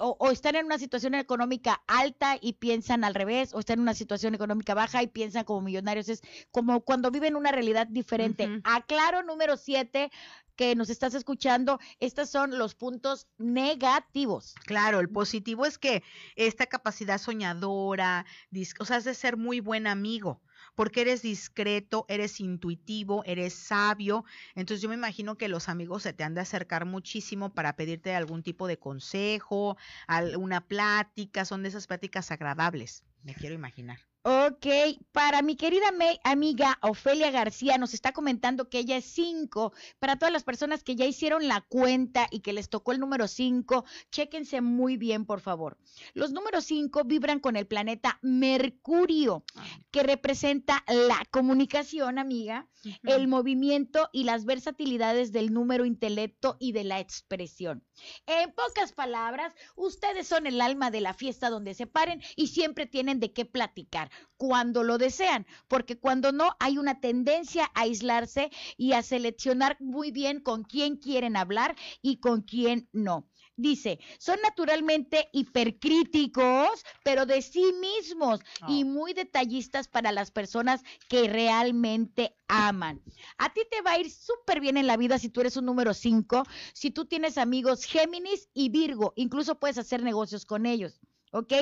[0.00, 3.82] O, o están en una situación económica alta y piensan al revés, o están en
[3.82, 6.08] una situación económica baja y piensan como millonarios.
[6.08, 8.48] Es como cuando viven una realidad diferente.
[8.64, 10.10] Aclaro, número siete,
[10.56, 14.54] que nos estás escuchando, estos son los puntos negativos.
[14.66, 16.02] Claro, el positivo es que
[16.36, 20.42] esta capacidad soñadora, dis- o sea, has de ser muy buen amigo,
[20.80, 24.24] porque eres discreto, eres intuitivo, eres sabio.
[24.54, 28.14] Entonces yo me imagino que los amigos se te han de acercar muchísimo para pedirte
[28.14, 34.09] algún tipo de consejo, alguna plática, son de esas pláticas agradables, me quiero imaginar.
[34.22, 34.66] Ok,
[35.12, 39.72] para mi querida me- amiga Ofelia García nos está comentando que ella es 5.
[39.98, 43.26] Para todas las personas que ya hicieron la cuenta y que les tocó el número
[43.28, 45.78] 5, chéquense muy bien, por favor.
[46.12, 49.42] Los números 5 vibran con el planeta Mercurio,
[49.90, 52.68] que representa la comunicación, amiga,
[53.04, 57.84] el movimiento y las versatilidades del número intelecto y de la expresión.
[58.26, 62.86] En pocas palabras, ustedes son el alma de la fiesta donde se paren y siempre
[62.86, 68.50] tienen de qué platicar cuando lo desean, porque cuando no hay una tendencia a aislarse
[68.76, 73.28] y a seleccionar muy bien con quién quieren hablar y con quién no.
[73.56, 78.86] Dice, son naturalmente hipercríticos, pero de sí mismos y Oh.
[78.86, 83.02] muy detallistas para las personas que realmente aman.
[83.38, 85.66] A ti te va a ir súper bien en la vida si tú eres un
[85.66, 91.00] número 5, si tú tienes amigos Géminis y Virgo, incluso puedes hacer negocios con ellos.
[91.32, 91.52] ¿Ok?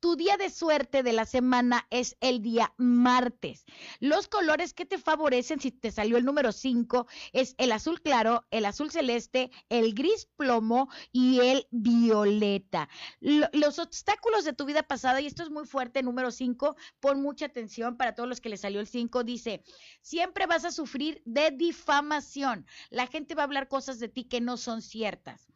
[0.00, 3.64] Tu día de suerte de la semana es el día martes.
[4.00, 8.46] Los colores que te favorecen si te salió el número 5 es el azul claro,
[8.50, 12.88] el azul celeste, el gris plomo y el violeta.
[13.20, 17.20] Lo- los obstáculos de tu vida pasada, y esto es muy fuerte, número 5, pon
[17.20, 19.62] mucha atención para todos los que les salió el 5, dice,
[20.00, 22.66] siempre vas a sufrir de difamación.
[22.90, 25.46] La gente va a hablar cosas de ti que no son ciertas.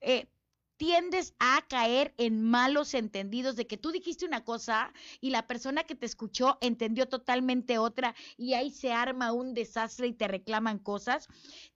[0.00, 0.28] Eh,
[0.76, 5.84] tiendes a caer en malos entendidos de que tú dijiste una cosa y la persona
[5.84, 10.78] que te escuchó entendió totalmente otra y ahí se arma un desastre y te reclaman
[10.78, 11.28] cosas.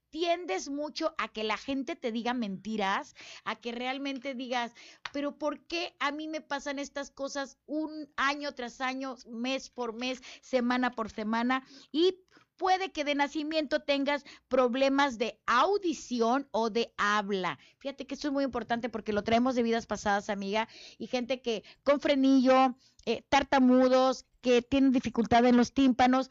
[0.09, 4.73] Tiendes mucho a que la gente te diga mentiras, a que realmente digas,
[5.13, 9.93] pero ¿por qué a mí me pasan estas cosas un año tras año, mes por
[9.93, 11.65] mes, semana por semana?
[11.93, 12.17] Y
[12.61, 17.57] puede que de nacimiento tengas problemas de audición o de habla.
[17.79, 20.69] Fíjate que eso es muy importante porque lo traemos de vidas pasadas, amiga,
[20.99, 22.75] y gente que con frenillo,
[23.07, 26.29] eh, tartamudos, que tienen dificultad en los tímpanos,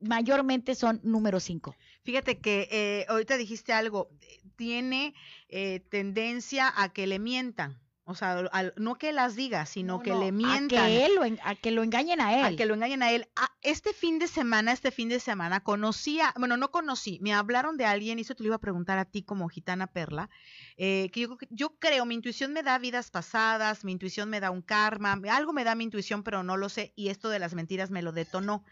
[0.00, 1.76] mayormente son número 5.
[2.02, 5.12] Fíjate que eh, ahorita dijiste algo, eh, tiene
[5.50, 7.78] eh, tendencia a que le mientan.
[8.12, 10.68] O sea, al- no que las diga, sino que le A mientan.
[10.68, 12.44] que, él lo a que lo engañen a él.
[12.54, 13.26] a que lo engañen a él.
[13.36, 17.76] Ah, este fin de semana, este fin de semana, conocía, bueno, no conocí, me hablaron
[17.76, 20.30] de alguien, y eso te lo iba a preguntar a ti como gitana perla,
[20.76, 24.50] eh, que yo, yo creo, mi intuición me da vidas pasadas, mi intuición me da
[24.50, 27.54] un karma, algo me da mi intuición, pero no lo sé, y esto de las
[27.54, 28.64] mentiras me lo detonó.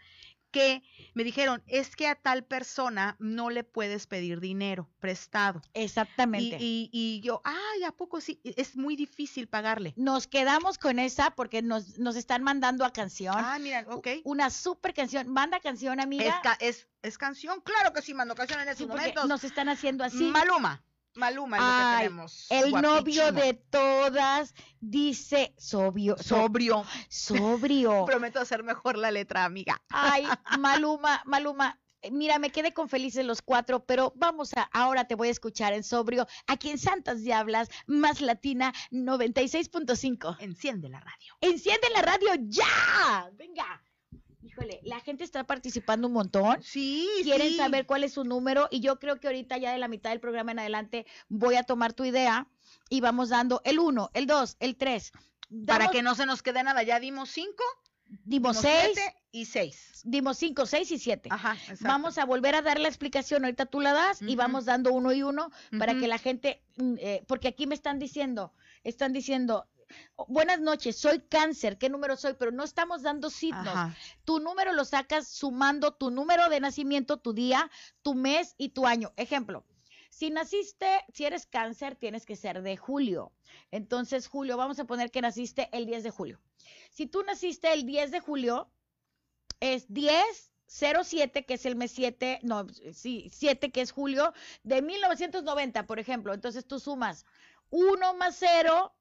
[0.51, 0.83] Que
[1.13, 5.61] me dijeron, es que a tal persona no le puedes pedir dinero prestado.
[5.73, 6.57] Exactamente.
[6.59, 8.39] y, y yo, ay, ¿a poco sí?
[8.43, 9.93] Es muy difícil pagarle.
[9.95, 13.35] Nos quedamos con esa porque nos, nos están mandando a canción.
[13.37, 14.07] Ah, mira, ok.
[14.25, 15.27] Una super canción.
[15.29, 16.25] Manda canción, amiga.
[16.25, 19.27] Es, ca- es, es canción, claro que sí, mando canción en Sí, estos porque momentos.
[19.27, 20.23] nos están haciendo así.
[20.25, 20.83] Maluma,
[21.15, 22.47] Maluma es lo que Ay, tenemos.
[22.49, 26.85] El novio de todas dice sobrio, so- sobrio.
[27.09, 28.05] sobrio.
[28.07, 29.81] Prometo hacer mejor la letra, amiga.
[29.89, 30.25] Ay,
[30.59, 31.77] Maluma, Maluma.
[32.11, 35.73] Mira, me quedé con felices los cuatro, pero vamos a, ahora te voy a escuchar
[35.73, 40.37] en sobrio, aquí en Santas Diablas, más latina 96.5.
[40.39, 41.37] Enciende la radio.
[41.41, 43.29] Enciende la radio ya.
[43.33, 43.83] Venga.
[44.51, 46.61] Híjole, la gente está participando un montón.
[46.61, 47.57] Sí, quieren sí.
[47.57, 50.19] saber cuál es su número y yo creo que ahorita ya de la mitad del
[50.19, 52.47] programa en adelante voy a tomar tu idea
[52.89, 55.11] y vamos dando el 1, el 2, el 3.
[55.65, 57.63] Para que no se nos quede nada, ya dimos cinco,
[58.25, 60.01] dimos dimos seis, siete y seis.
[60.03, 61.29] dimos cinco, seis y siete.
[61.31, 61.85] Ajá, exacto.
[61.85, 65.11] Vamos a volver a dar la explicación, ahorita tú la das y vamos dando uno
[65.13, 69.65] y uno para que la gente, mm, eh, porque aquí me están diciendo, están diciendo,
[69.65, 69.70] "Oh,
[70.27, 72.33] buenas noches, soy cáncer, ¿qué número soy?
[72.33, 73.67] Pero no estamos dando signos.
[73.67, 73.95] Ajá.
[74.25, 77.69] Tu número lo sacas sumando tu número de nacimiento, tu día,
[78.01, 79.13] tu mes y tu año.
[79.17, 79.65] Ejemplo,
[80.09, 83.31] si naciste, si eres cáncer, tienes que ser de julio.
[83.71, 86.39] Entonces, julio, vamos a poner que naciste el 10 de julio.
[86.91, 88.69] Si tú naciste el 10 de julio,
[89.59, 94.81] es 10 07, que es el mes 7, no, sí, 7, que es julio, de
[94.81, 96.33] 1990, por ejemplo.
[96.33, 97.25] Entonces tú sumas
[97.71, 98.93] 1 más 0,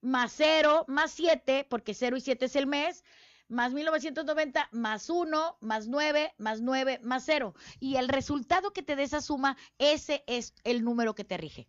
[0.00, 3.04] más 0, más 7, porque 0 y 7 es el mes,
[3.48, 7.54] más 1990, más 1, más 9, más 9, más 0.
[7.80, 11.68] Y el resultado que te dé esa suma, ese es el número que te rige.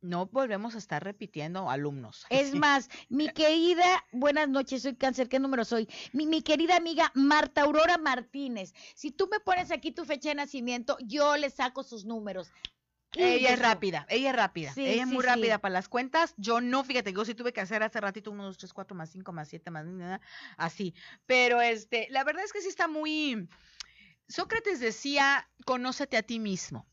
[0.00, 2.26] No volvemos a estar repitiendo alumnos.
[2.30, 5.88] Es más, mi querida, buenas noches, soy cáncer, ¿qué número soy?
[6.12, 10.34] Mi, mi querida amiga Marta Aurora Martínez, si tú me pones aquí tu fecha de
[10.34, 12.50] nacimiento, yo le saco sus números.
[13.16, 14.72] Ella es rápida, ella es rápida.
[14.72, 15.28] Sí, ella es sí, muy sí.
[15.28, 16.34] rápida para las cuentas.
[16.36, 19.10] Yo no, fíjate, yo sí tuve que hacer hace ratito 1, 2, 3, 4, más
[19.10, 20.20] 5, más 7, más nada,
[20.56, 20.94] así.
[21.26, 23.48] Pero este, la verdad es que sí está muy.
[24.28, 26.86] Sócrates decía, conócete a ti mismo.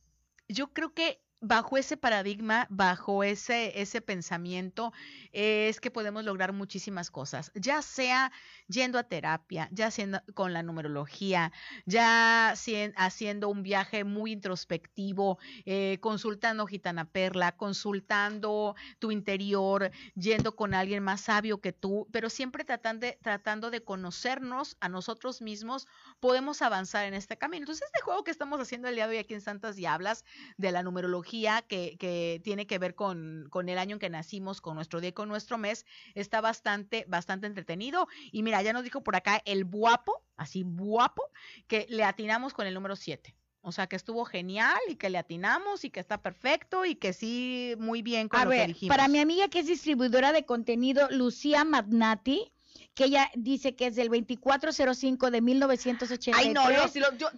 [0.47, 4.91] Yo creo que bajo ese paradigma, bajo ese, ese pensamiento,
[5.32, 8.32] es que podemos lograr muchísimas cosas, ya sea
[8.67, 11.52] yendo a terapia, ya siendo con la numerología,
[11.86, 12.54] ya
[12.95, 21.04] haciendo un viaje muy introspectivo, eh, consultando Gitana Perla, consultando tu interior, yendo con alguien
[21.04, 25.88] más sabio que tú, pero siempre tratando de, tratando de conocernos a nosotros mismos,
[26.19, 27.63] podemos avanzar en este camino.
[27.63, 30.25] Entonces, este juego que estamos haciendo el día de hoy aquí en Santas Diablas,
[30.58, 31.29] de la numerología,
[31.68, 35.10] que, que tiene que ver con, con el año en que nacimos, con nuestro día
[35.10, 38.08] y con nuestro mes, está bastante, bastante entretenido.
[38.32, 41.24] Y mira, ya nos dijo por acá el guapo, así guapo,
[41.68, 43.36] que le atinamos con el número 7.
[43.62, 47.12] O sea, que estuvo genial y que le atinamos y que está perfecto y que
[47.13, 48.96] sí, muy bien con A lo que dijimos.
[48.96, 52.54] para mi amiga que es distribuidora de contenido, Lucía Magnati,
[52.93, 56.36] que ella dice que es del 2405 de 1983.
[56.45, 56.88] Ay, no, yo-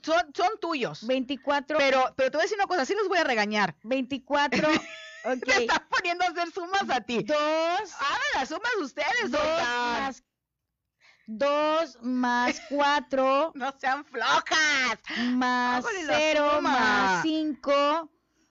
[0.01, 1.05] son, son tuyos.
[1.05, 3.75] 24, Pero, pero te voy a decir una cosa, sí los voy a regañar.
[3.83, 4.75] 24, Me
[5.35, 7.23] ok, están poniendo a hacer sumas a ti.
[7.23, 10.03] 2, Hagan las sumas ustedes, 2 oigan.
[10.03, 10.23] más,
[11.27, 14.99] 2 más 4 No sean flojas.
[15.33, 16.69] más Hágale la 0 suma.
[16.71, 18.09] más 5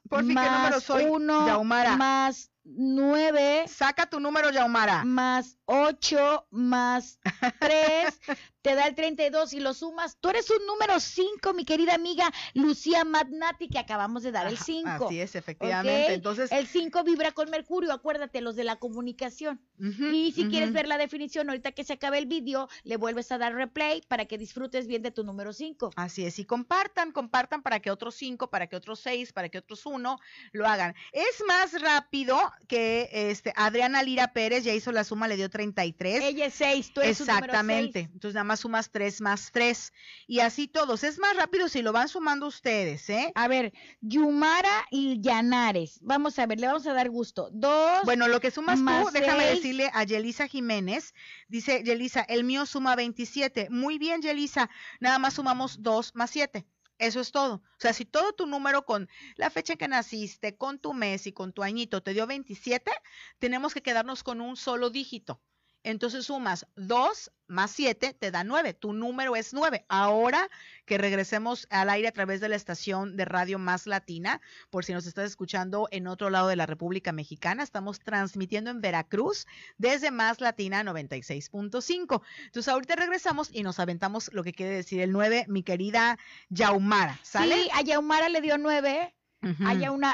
[0.09, 1.05] Por fin, ¿qué número más soy?
[1.07, 1.97] 1 Yaumara.
[1.97, 5.05] más 9 Saca tu número, Yaumara.
[5.05, 7.19] más 8 más
[7.59, 8.21] 3
[8.63, 10.17] te da el 32 y lo sumas.
[10.21, 14.55] Tú eres un número 5, mi querida amiga Lucía Magnati, que acabamos de dar el
[14.55, 14.89] Ajá, 5.
[15.07, 16.15] Así es, efectivamente.
[16.15, 19.61] Entonces, El 5 vibra con Mercurio, acuérdate, los de la comunicación.
[19.79, 23.39] Y si quieres ver la definición, ahorita que se acabe el vídeo, le vuelves a
[23.39, 25.93] dar replay para que disfrutes bien de tu número 5.
[25.97, 29.59] Así es, y compartan, compartan para que otros cinco, para que otros seis, para que
[29.59, 30.19] otros uno
[30.53, 30.95] lo hagan.
[31.13, 36.23] Es más rápido que este Adriana Lira Pérez ya hizo la suma, le dio 33.
[36.23, 37.93] Ella es 6, tú eres un número Exactamente.
[38.01, 38.09] seis.
[38.13, 39.93] Entonces nada más sumas 3 más 3.
[40.27, 41.05] Y así todos.
[41.05, 43.31] Es más rápido si lo van sumando ustedes, ¿eh?
[43.37, 46.01] A ver, Yumara y Yanares.
[46.03, 47.49] Vamos a ver, le vamos a dar gusto.
[47.53, 48.03] Dos.
[48.05, 49.57] Bueno, lo que sumas tú, Más déjame seis.
[49.57, 51.15] decirle a Yelisa Jiménez.
[51.47, 53.69] Dice Yelisa, el mío suma 27.
[53.71, 54.69] Muy bien, Yelisa.
[54.99, 56.67] Nada más sumamos 2 más 7.
[56.99, 57.55] Eso es todo.
[57.55, 61.27] O sea, si todo tu número con la fecha en que naciste, con tu mes
[61.29, 62.91] y con tu añito te dio 27,
[63.39, 65.41] tenemos que quedarnos con un solo dígito.
[65.83, 68.75] Entonces sumas 2 más 7 te da 9.
[68.75, 69.85] Tu número es 9.
[69.89, 70.49] Ahora
[70.87, 74.41] que regresemos al aire a través de la estación de radio Más Latina,
[74.71, 78.81] por si nos estás escuchando en otro lado de la República Mexicana, estamos transmitiendo en
[78.81, 79.47] Veracruz
[79.79, 82.23] desde Más Latina 96.5.
[82.45, 87.19] Entonces ahorita regresamos y nos aventamos lo que quiere decir el 9, mi querida Yaumara.
[87.23, 87.55] ¿Sale?
[87.55, 88.57] Sí, a Yaumara le dio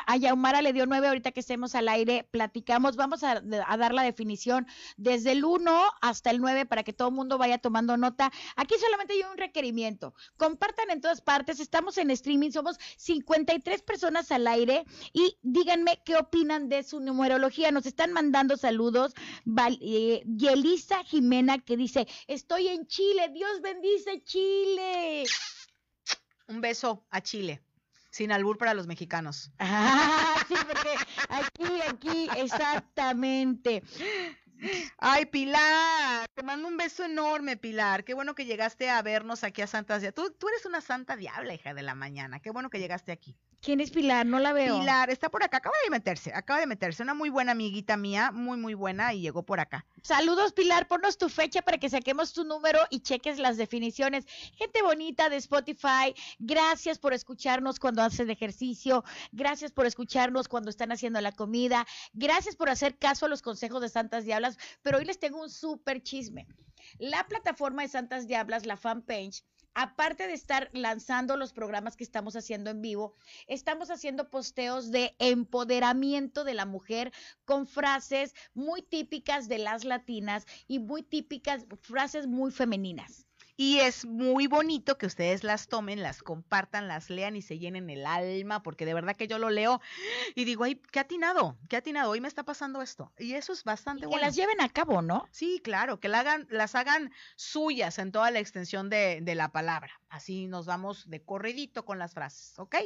[0.06, 1.08] a Yaumara le dio nueve.
[1.08, 2.96] Ahorita que estemos al aire, platicamos.
[2.96, 7.08] Vamos a, a dar la definición desde el 1 hasta el 9 para que todo
[7.08, 8.30] el mundo vaya tomando nota.
[8.56, 10.14] Aquí solamente hay un requerimiento.
[10.36, 11.60] Compartan en todas partes.
[11.60, 12.50] Estamos en streaming.
[12.50, 14.84] Somos 53 personas al aire.
[15.12, 17.72] Y díganme qué opinan de su numerología.
[17.72, 19.12] Nos están mandando saludos.
[19.44, 23.30] Val- eh, Yelisa Jimena que dice: Estoy en Chile.
[23.34, 25.24] Dios bendice Chile.
[26.48, 27.60] Un beso a Chile.
[28.16, 29.50] Sin albur para los mexicanos.
[29.58, 30.94] Ah, sí, porque
[31.28, 33.82] aquí, aquí, exactamente.
[34.98, 38.04] Ay, Pilar, te mando un beso enorme, Pilar.
[38.04, 41.16] Qué bueno que llegaste a vernos aquí a Santa Dia- Tú, tú eres una santa
[41.16, 42.40] diabla, hija de la mañana.
[42.40, 43.36] Qué bueno que llegaste aquí.
[43.62, 44.26] ¿Quién es Pilar?
[44.26, 44.78] No la veo.
[44.78, 47.02] Pilar está por acá, acaba de meterse, acaba de meterse.
[47.02, 49.86] Una muy buena amiguita mía, muy, muy buena, y llegó por acá.
[50.02, 50.86] Saludos, Pilar.
[50.86, 54.26] Ponnos tu fecha para que saquemos tu número y cheques las definiciones.
[54.56, 59.02] Gente bonita de Spotify, gracias por escucharnos cuando hacen ejercicio.
[59.32, 61.86] Gracias por escucharnos cuando están haciendo la comida.
[62.12, 64.45] Gracias por hacer caso a los consejos de Santas Diablas.
[64.82, 66.46] Pero hoy les tengo un súper chisme.
[66.98, 69.44] La plataforma de Santas Diablas, la fanpage,
[69.74, 73.14] aparte de estar lanzando los programas que estamos haciendo en vivo,
[73.46, 77.12] estamos haciendo posteos de empoderamiento de la mujer
[77.44, 83.26] con frases muy típicas de las latinas y muy típicas, frases muy femeninas.
[83.56, 87.88] Y es muy bonito que ustedes las tomen, las compartan, las lean y se llenen
[87.88, 89.80] el alma, porque de verdad que yo lo leo
[90.34, 93.12] y digo, ay, qué atinado, qué atinado, hoy me está pasando esto.
[93.18, 94.20] Y eso es bastante y bueno.
[94.20, 95.26] Que las lleven a cabo, ¿no?
[95.30, 99.50] Sí, claro, que la hagan, las hagan suyas en toda la extensión de, de la
[99.52, 99.92] palabra.
[100.08, 102.76] Así nos vamos de corridito con las frases, ¿ok?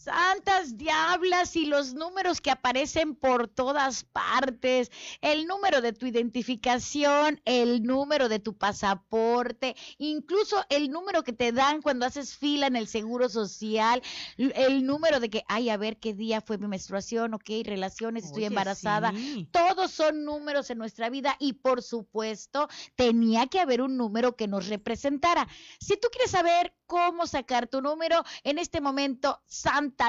[0.00, 4.90] Santas diablas y los números que aparecen por todas partes,
[5.20, 11.52] el número de tu identificación, el número de tu pasaporte, incluso el número que te
[11.52, 14.00] dan cuando haces fila en el seguro social,
[14.38, 18.44] el número de que, ay, a ver qué día fue mi menstruación, ok, relaciones, estoy
[18.44, 19.12] Oye, embarazada.
[19.12, 19.50] sí.
[19.52, 24.48] Todos son números en nuestra vida y por supuesto tenía que haber un número que
[24.48, 25.46] nos representara.
[25.78, 29.40] Si tú quieres saber cómo sacar tu número, en este momento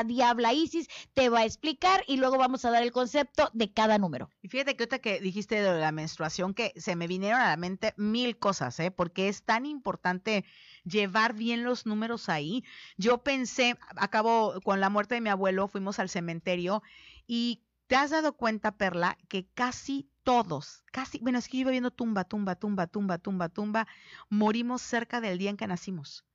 [0.05, 3.97] Diabla Isis te va a explicar y luego vamos a dar el concepto de cada
[3.97, 4.29] número.
[4.41, 7.57] Y fíjate que ahorita que dijiste de la menstruación, que se me vinieron a la
[7.57, 8.91] mente mil cosas, ¿eh?
[8.91, 10.45] Porque es tan importante
[10.83, 12.63] llevar bien los números ahí.
[12.97, 16.81] Yo pensé, acabo con la muerte de mi abuelo, fuimos al cementerio
[17.27, 21.71] y te has dado cuenta, Perla, que casi todos, casi, bueno, es que yo iba
[21.71, 23.87] viendo tumba, tumba, tumba, tumba, tumba, tumba,
[24.29, 26.25] morimos cerca del día en que nacimos.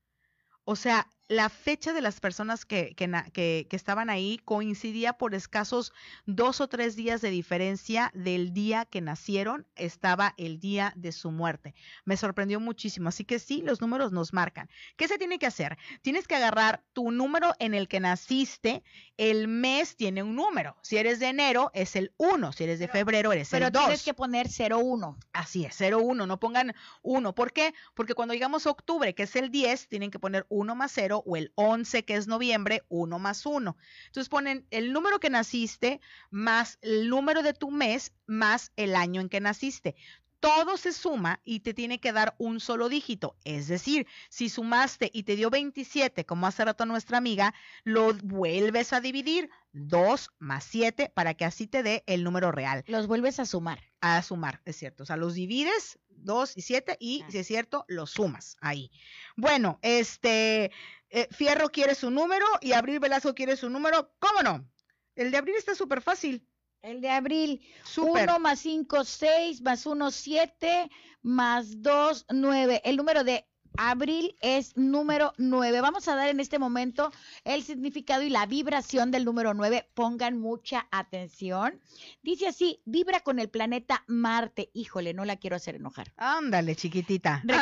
[0.64, 5.14] O sea, la fecha de las personas que, que, na- que- que estaban ahí coincidía
[5.14, 5.92] por escasos
[6.24, 11.30] dos o tres días de diferencia del día que nacieron, estaba el día de su
[11.32, 11.74] muerte.
[12.04, 13.08] Me sorprendió muchísimo.
[13.08, 14.68] Así que sí, los números nos marcan.
[14.96, 15.76] ¿Qué se tiene que hacer?
[16.02, 18.84] Tienes que agarrar tu número en el que naciste.
[19.16, 20.76] El mes tiene un número.
[20.82, 22.52] Si eres de enero, es el 1.
[22.52, 23.82] Si eres de Pero- febrero, eres Pero el 2.
[23.82, 25.18] tienes que poner 01.
[25.32, 27.34] Así es, 01, no pongan 1.
[27.34, 27.74] ¿Por qué?
[27.94, 31.15] Porque cuando llegamos a octubre, que es el 10, tienen que poner 1 más 0
[31.24, 33.76] o el 11, que es noviembre, 1 más 1.
[34.06, 36.00] Entonces ponen el número que naciste
[36.30, 39.94] más el número de tu mes más el año en que naciste.
[40.40, 43.36] Todo se suma y te tiene que dar un solo dígito.
[43.44, 47.54] Es decir, si sumaste y te dio 27, como hace rato nuestra amiga,
[47.84, 52.82] lo vuelves a dividir 2 más 7 para que así te dé el número real
[52.88, 53.80] Los vuelves a sumar.
[54.00, 55.02] a sumar, es cierto.
[55.02, 57.30] O sea, los divides 2 y 7 y Ah.
[57.30, 58.90] si es cierto, los sumas ahí.
[59.36, 60.70] Bueno, este,
[61.10, 64.12] eh, Fierro quiere su número y Abril Velasco quiere su número.
[64.18, 64.66] ¿Cómo no?
[65.14, 66.46] El de Abril está súper fácil.
[66.82, 68.28] El de abril, Súper.
[68.28, 70.88] 1 más 5, 6, más 1, 7,
[71.22, 72.80] más 2, 9.
[72.84, 73.44] El número de
[73.78, 75.80] abril es número 9.
[75.80, 77.12] Vamos a dar en este momento
[77.44, 79.88] el significado y la vibración del número 9.
[79.94, 81.80] Pongan mucha atención.
[82.22, 84.70] Dice así, vibra con el planeta Marte.
[84.74, 86.12] Híjole, no la quiero hacer enojar.
[86.16, 87.42] Ándale, chiquitita.
[87.44, 87.54] Recor-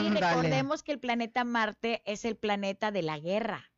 [0.00, 0.20] sí, Ándale.
[0.20, 3.70] recordemos que el planeta Marte es el planeta de la guerra.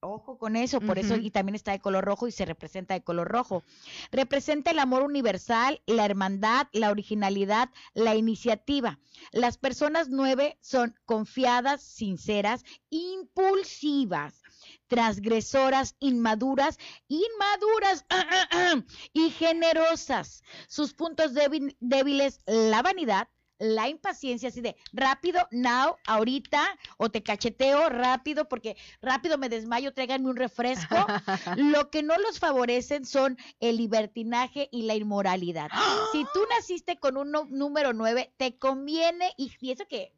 [0.00, 3.02] Ojo con eso, por eso y también está de color rojo y se representa de
[3.02, 3.64] color rojo.
[4.12, 8.98] Representa el amor universal, la hermandad, la originalidad, la iniciativa.
[9.32, 14.42] Las personas nueve son confiadas, sinceras, impulsivas,
[14.86, 16.78] transgresoras, inmaduras,
[17.08, 18.04] inmaduras
[19.12, 20.42] y generosas.
[20.68, 23.28] Sus puntos débil- débiles, la vanidad,
[23.58, 26.62] la impaciencia, así de rápido, now, ahorita,
[26.98, 30.94] o te cacheteo rápido, porque rápido me desmayo, tráiganme un refresco.
[31.56, 35.70] Lo que no los favorecen son el libertinaje y la inmoralidad.
[36.12, 40.12] Si tú naciste con un número 9, te conviene, y, y eso que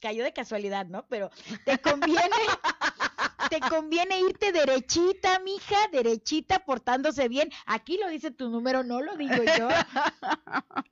[0.00, 1.06] cayó de casualidad, ¿no?
[1.08, 1.30] Pero
[1.64, 2.20] te conviene,
[3.50, 7.50] te conviene irte derechita, mija, derechita, portándose bien.
[7.66, 9.68] Aquí lo dice tu número, no lo digo yo.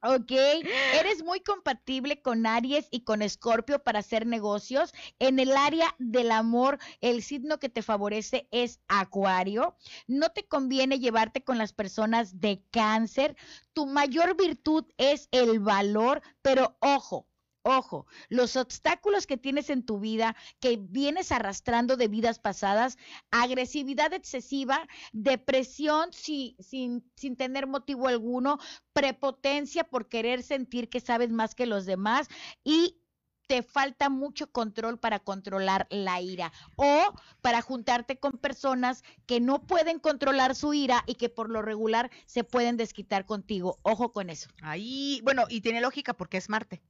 [0.02, 4.94] Ok, eres muy compatible con Aries y con Escorpio para hacer negocios.
[5.18, 9.76] En el área del amor, el signo que te favorece es Acuario.
[10.06, 13.36] No te conviene llevarte con las personas de cáncer.
[13.72, 17.26] Tu mayor virtud es el valor, pero ojo.
[17.68, 22.96] Ojo, los obstáculos que tienes en tu vida, que vienes arrastrando de vidas pasadas,
[23.32, 28.60] agresividad excesiva, depresión si- sin, sin tener motivo alguno,
[28.92, 32.28] prepotencia por querer sentir que sabes más que los demás
[32.62, 33.00] y
[33.48, 37.00] te falta mucho control para controlar la ira o
[37.42, 42.12] para juntarte con personas que no pueden controlar su ira y que por lo regular
[42.26, 43.80] se pueden desquitar contigo.
[43.82, 44.50] Ojo con eso.
[44.62, 46.80] Ahí, bueno, y tiene lógica porque es Marte.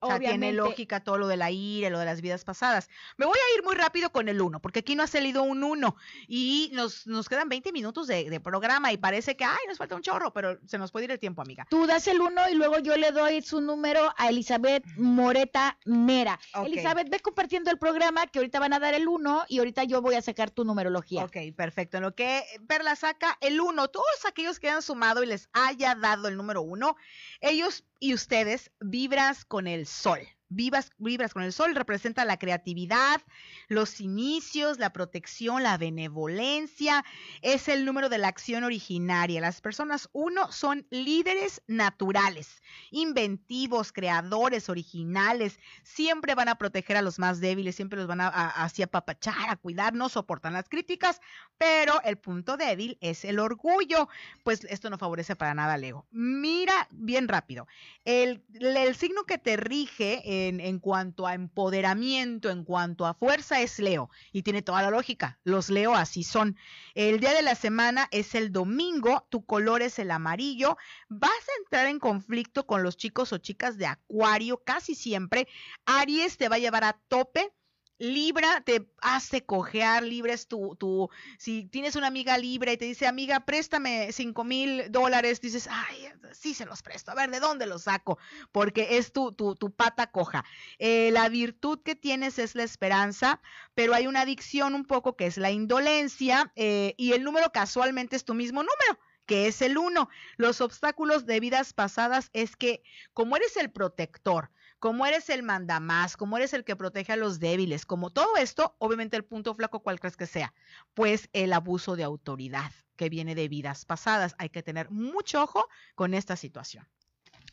[0.00, 2.88] O sea, tiene lógica todo lo de la ira, lo de las vidas pasadas.
[3.18, 5.62] Me voy a ir muy rápido con el 1, porque aquí no ha salido un
[5.62, 5.96] 1
[6.26, 10.00] y nos, nos quedan 20 minutos de, programa y parece que, ay, nos falta un
[10.00, 11.66] chorro, pero se nos puede ir el tiempo, amiga.
[11.68, 16.40] Tú das el 1 y luego yo le doy su número a Elizabeth Moreta Mera.
[16.64, 20.00] Elizabeth, ve compartiendo el programa que ahorita van a dar el 1 y ahorita yo
[20.00, 21.24] voy a sacar tu numerología.
[21.24, 21.98] Ok, perfecto.
[21.98, 25.94] En lo que Perla saca el 1, todos aquellos que han sumado y les haya
[25.94, 26.96] dado el número 1,
[27.40, 30.20] ellos y ustedes vibras con el sol.
[30.52, 33.22] Vivas, vibras con el sol representa la creatividad,
[33.68, 37.04] los inicios, la protección, la benevolencia,
[37.40, 39.40] es el número de la acción originaria.
[39.40, 47.20] Las personas, uno, son líderes naturales, inventivos, creadores, originales, siempre van a proteger a los
[47.20, 51.20] más débiles, siempre los van a, así apapachar, a cuidar, no soportan las críticas,
[51.58, 54.08] pero el punto débil es el orgullo,
[54.42, 56.06] pues esto no favorece para nada al ego.
[56.10, 57.68] Mira bien rápido,
[58.04, 63.78] el, el signo que te rige, en, cuanto a empoderamiento, en cuanto a fuerza, es
[63.78, 64.10] Leo.
[64.32, 65.38] Y tiene toda la lógica.
[65.44, 66.56] Los Leo así son.
[66.94, 70.76] El día de la semana es el domingo, tu color es el amarillo.
[71.08, 75.48] Vas a entrar en conflicto con los chicos o chicas de Acuario casi siempre.
[75.84, 77.52] Aries te va a llevar a tope
[78.00, 82.86] Libra te hace cojear, Libra es tu, tu, si tienes una amiga Libra y te
[82.86, 87.40] dice, amiga, préstame cinco mil dólares, dices, ay, sí se los presto, a ver, ¿de
[87.40, 88.18] dónde los saco?
[88.52, 90.46] Porque es tu, tu, tu pata coja.
[90.78, 93.42] Eh, la virtud que tienes es la esperanza,
[93.74, 98.16] pero hay una adicción un poco que es la indolencia eh, y el número casualmente
[98.16, 100.08] es tu mismo número que es el uno.
[100.38, 102.82] Los obstáculos de vidas pasadas es que
[103.12, 107.38] como eres el protector, como eres el mandamás, como eres el que protege a los
[107.38, 110.52] débiles, como todo esto, obviamente el punto flaco cual crees que sea,
[110.94, 114.34] pues el abuso de autoridad que viene de vidas pasadas.
[114.38, 116.88] Hay que tener mucho ojo con esta situación.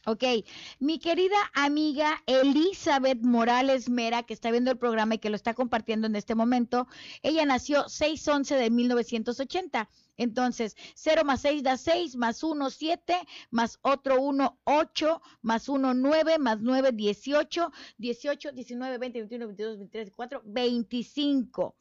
[0.05, 0.23] Ok,
[0.79, 5.53] mi querida amiga Elizabeth Morales Mera, que está viendo el programa y que lo está
[5.53, 6.87] compartiendo en este momento,
[7.23, 9.89] ella nació 6-11 de 1980.
[10.17, 13.15] Entonces, 0 más 6 da 6, más 1, 7,
[13.51, 19.77] más otro 1, 8, más 1, 9, más 9, 18, 18, 19, 20, 21, 22,
[19.77, 21.75] 23, 24, 25.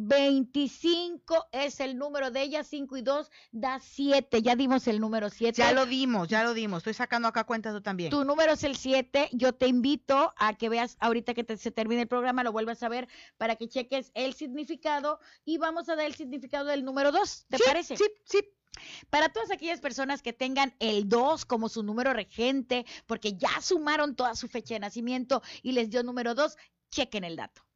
[0.00, 4.42] 25 es el número de ella, 5 y 2 da 7.
[4.42, 5.58] Ya dimos el número 7.
[5.58, 6.78] Ya lo dimos, ya lo dimos.
[6.78, 8.10] Estoy sacando acá cuentas tú también.
[8.10, 9.30] Tu número es el 7.
[9.32, 12.88] Yo te invito a que veas ahorita que se termine el programa, lo vuelvas a
[12.88, 17.46] ver para que cheques el significado y vamos a dar el significado del número 2.
[17.48, 17.96] ¿Te parece?
[17.96, 18.38] Sí, sí.
[19.10, 24.14] Para todas aquellas personas que tengan el 2 como su número regente, porque ya sumaron
[24.14, 26.56] toda su fecha de nacimiento y les dio número 2,
[26.92, 27.67] chequen el dato.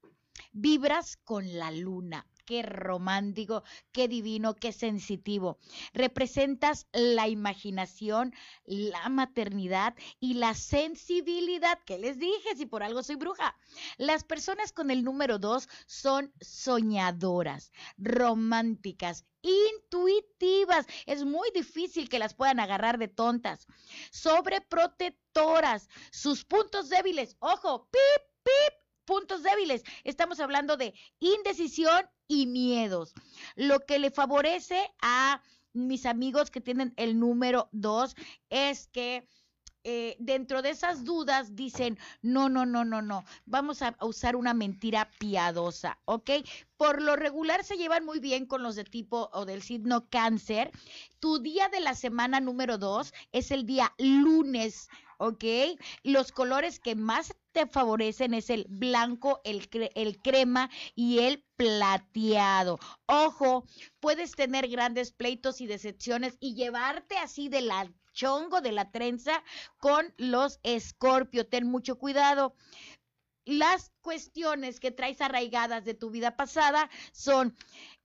[0.52, 2.26] Vibras con la luna.
[2.44, 3.62] Qué romántico,
[3.92, 5.58] qué divino, qué sensitivo.
[5.94, 11.78] Representas la imaginación, la maternidad y la sensibilidad.
[11.86, 12.56] ¿Qué les dije?
[12.56, 13.56] Si por algo soy bruja.
[13.96, 20.86] Las personas con el número dos son soñadoras, románticas, intuitivas.
[21.06, 23.66] Es muy difícil que las puedan agarrar de tontas.
[24.10, 25.88] Sobreprotectoras.
[26.10, 27.36] Sus puntos débiles.
[27.38, 29.82] Ojo, pip, pip, puntos débiles.
[30.04, 33.14] Estamos hablando de indecisión y miedos.
[33.56, 35.42] Lo que le favorece a
[35.72, 38.14] mis amigos que tienen el número dos
[38.50, 39.26] es que
[39.84, 44.54] eh, dentro de esas dudas dicen, no, no, no, no, no, vamos a usar una
[44.54, 46.30] mentira piadosa, ¿ok?
[46.76, 50.70] Por lo regular se llevan muy bien con los de tipo o del signo cáncer.
[51.18, 54.88] Tu día de la semana número dos es el día lunes,
[55.18, 55.44] ¿ok?
[56.04, 62.78] Los colores que más te favorecen es el blanco, el, el crema y el plateado.
[63.06, 63.64] Ojo,
[64.00, 69.42] puedes tener grandes pleitos y decepciones y llevarte así de la chongo de la trenza
[69.78, 71.46] con los escorpio.
[71.46, 72.54] Ten mucho cuidado.
[73.44, 77.56] Las cuestiones que traes arraigadas de tu vida pasada son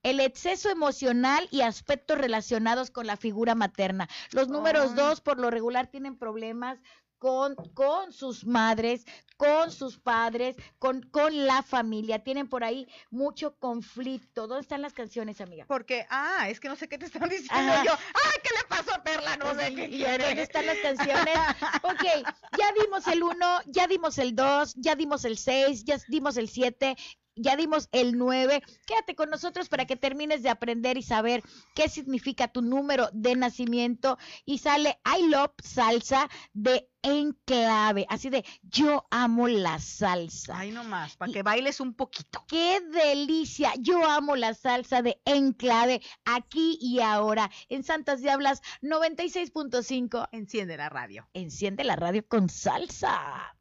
[0.02, 4.08] el exceso emocional y aspectos relacionados con la figura materna.
[4.32, 6.80] Los números dos, por lo regular, tienen problemas
[7.18, 9.04] con, con sus madres,
[9.36, 12.22] con sus padres, con, con la familia.
[12.22, 14.46] Tienen por ahí mucho conflicto.
[14.46, 15.64] ¿Dónde están las canciones, amiga?
[15.68, 17.92] Porque, ah, es que no sé qué te están diciendo yo.
[17.92, 19.36] Ah, ¿qué le pasó a Perla?
[19.36, 20.24] No sé qué quiere.
[20.24, 21.34] ¿Dónde están las canciones?
[21.82, 22.26] ok,
[22.58, 26.48] ya dimos el 1, ya dimos el 2, ya dimos el 6, ya dimos el
[26.48, 26.96] 7
[27.38, 28.62] ya dimos el 9.
[28.86, 31.42] Quédate con nosotros para que termines de aprender y saber
[31.74, 34.18] qué significa tu número de nacimiento.
[34.44, 38.06] Y sale I Love Salsa de Enclave.
[38.08, 40.58] Así de, yo amo la salsa.
[40.58, 42.44] Ay, nomás, para que bailes un poquito.
[42.48, 43.72] ¡Qué delicia!
[43.78, 50.28] Yo amo la salsa de Enclave aquí y ahora en Santas Diablas 96.5.
[50.32, 51.28] Enciende la radio.
[51.32, 53.57] Enciende la radio con salsa.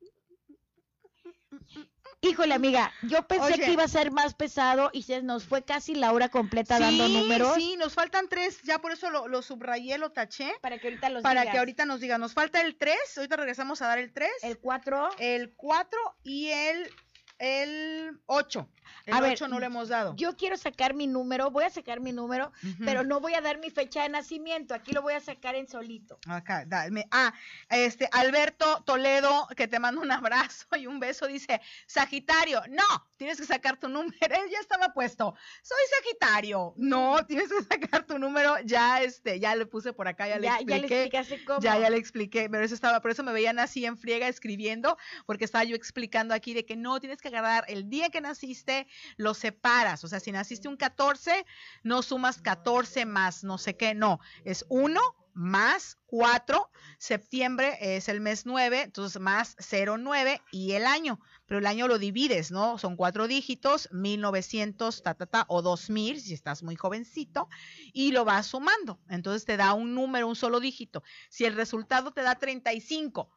[2.22, 3.63] Híjole, amiga, yo pensé Oye.
[3.65, 7.07] que iba a ser más pesado y se nos fue casi la hora completa dando
[7.07, 7.53] números.
[7.55, 11.09] Sí, nos faltan tres, ya por eso lo, lo subrayé, lo taché, Para que ahorita
[11.09, 11.53] los para digas.
[11.53, 14.57] que ahorita nos diga, nos falta el 3, ahorita regresamos a dar el 3, El
[14.57, 15.09] 4.
[15.20, 16.89] el 4 y el,
[17.38, 18.68] el 8.
[19.05, 20.15] El A ver, 8 no lo hemos dado.
[20.15, 22.51] Yo quiero sacar mi número, voy a sacar mi número,
[22.83, 24.73] pero no voy a dar mi fecha de nacimiento.
[24.73, 26.19] Aquí lo voy a sacar en solito.
[26.27, 27.07] Acá, dame.
[27.11, 27.33] Ah,
[27.69, 32.83] este, Alberto Toledo, que te mando un abrazo y un beso, dice, Sagitario, no,
[33.17, 38.05] tienes que sacar tu número, él ya estaba puesto, soy Sagitario, no, tienes que sacar
[38.05, 41.03] tu número, ya, este, ya le puse por acá, ya, Ya, le ya le expliqué.
[41.03, 41.59] explicaste cómo.
[41.61, 44.97] Ya, ya le expliqué, pero eso estaba, por eso me veían así en friega escribiendo,
[45.25, 48.76] porque estaba yo explicando aquí de que no, tienes que agarrar el día que naciste,
[49.15, 51.45] lo separas, o sea, si naciste un 14,
[51.84, 54.99] no sumas 14 más no sé qué, no, es 1
[55.38, 61.67] más 4, septiembre es el mes 9, entonces más 09 y el año, pero el
[61.67, 62.80] año lo divides, ¿no?
[62.80, 67.49] Son cuatro dígitos, 1900, ta, ta, ta, o 2000, si estás muy jovencito,
[67.93, 68.99] y lo vas sumando.
[69.09, 71.03] Entonces te da un número, un solo dígito.
[71.30, 73.30] Si el resultado te da 35,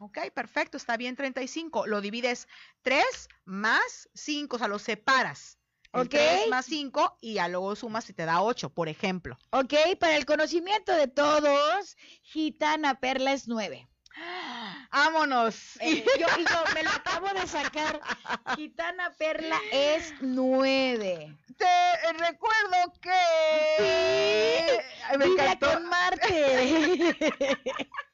[0.00, 2.48] ok, perfecto, está bien 35, lo divides
[2.82, 3.04] 3
[3.44, 5.58] más 5, o sea, lo separas.
[5.92, 6.10] El Ok.
[6.10, 9.38] 3 más 5 y ya luego sumas y te da 8, por ejemplo.
[9.50, 13.88] Ok, para el conocimiento de todos, Gitana Perla es 9.
[14.92, 15.76] ¡Vámonos!
[15.80, 18.00] Eh, yo, yo me lo acabo de sacar.
[18.56, 21.36] Gitana Perla es 9.
[21.56, 24.80] Te recuerdo que...
[25.08, 25.72] Ay, me Vibra encantó.
[25.72, 27.16] con Marte.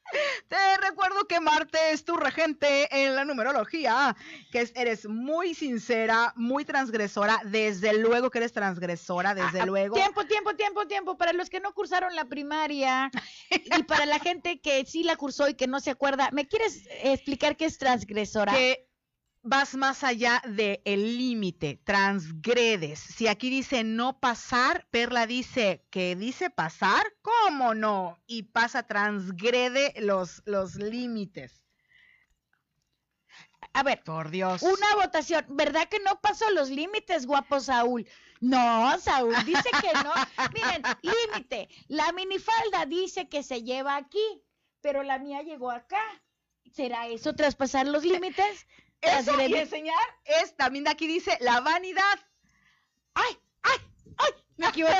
[0.49, 4.17] Te recuerdo que Marte es tu regente en la numerología,
[4.53, 9.95] que es- eres muy sincera, muy transgresora, desde luego que eres transgresora, desde Ah, luego.
[9.97, 11.17] Tiempo, tiempo, tiempo, tiempo.
[11.17, 13.11] Para los que no cursaron la primaria
[13.51, 16.83] y para la gente que sí la cursó y que no se acuerda, ¿me quieres
[17.03, 18.53] explicar qué es transgresora?
[18.53, 18.89] que
[19.45, 22.99] vas más allá del límite, transgredes.
[22.99, 28.19] Si aquí dice no pasar, Perla dice que dice pasar, ¿cómo no?
[28.27, 31.63] Y pasa, transgrede los, los límites.
[33.75, 34.63] A ver, Por Dios.
[34.63, 35.45] una votación.
[35.49, 38.07] ¿Verdad que no pasó los límites, guapo Saúl?
[38.41, 40.13] No, Saúl dice que no.
[40.55, 41.69] Miren, límite.
[41.89, 44.43] La minifalda dice que se lleva aquí,
[44.81, 46.01] pero la mía llegó acá.
[46.73, 48.67] ¿Será eso traspasar los límites?
[49.01, 52.19] Eso y enseñar es, también aquí dice la vanidad.
[53.15, 53.79] ¡Ay, ay,
[54.17, 54.31] ay!
[54.57, 54.95] Me equivoqué.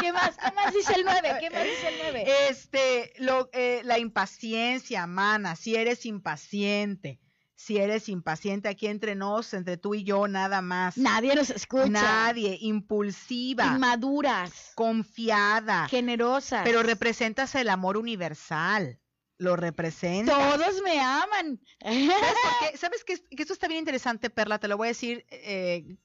[0.00, 0.36] ¿Qué más?
[0.36, 1.36] ¿Qué más dice el 9?
[1.40, 2.24] ¿Qué más dice el 9?
[2.48, 7.20] Este, lo, eh, la impaciencia, mana, si eres impaciente,
[7.54, 10.96] si eres impaciente aquí entre nos, entre tú y yo, nada más.
[10.96, 11.88] Nadie nos escucha.
[11.88, 16.62] Nadie, impulsiva, Inmaduras, confiada, generosas.
[16.64, 18.98] pero representas el amor universal.
[19.40, 20.36] Lo representa.
[20.36, 21.58] todos me aman.
[21.80, 21.98] ¿Sabes?
[22.80, 24.58] ¿Sabes que, que esto está bien interesante, Perla?
[24.58, 25.96] Te lo voy a decir, eh,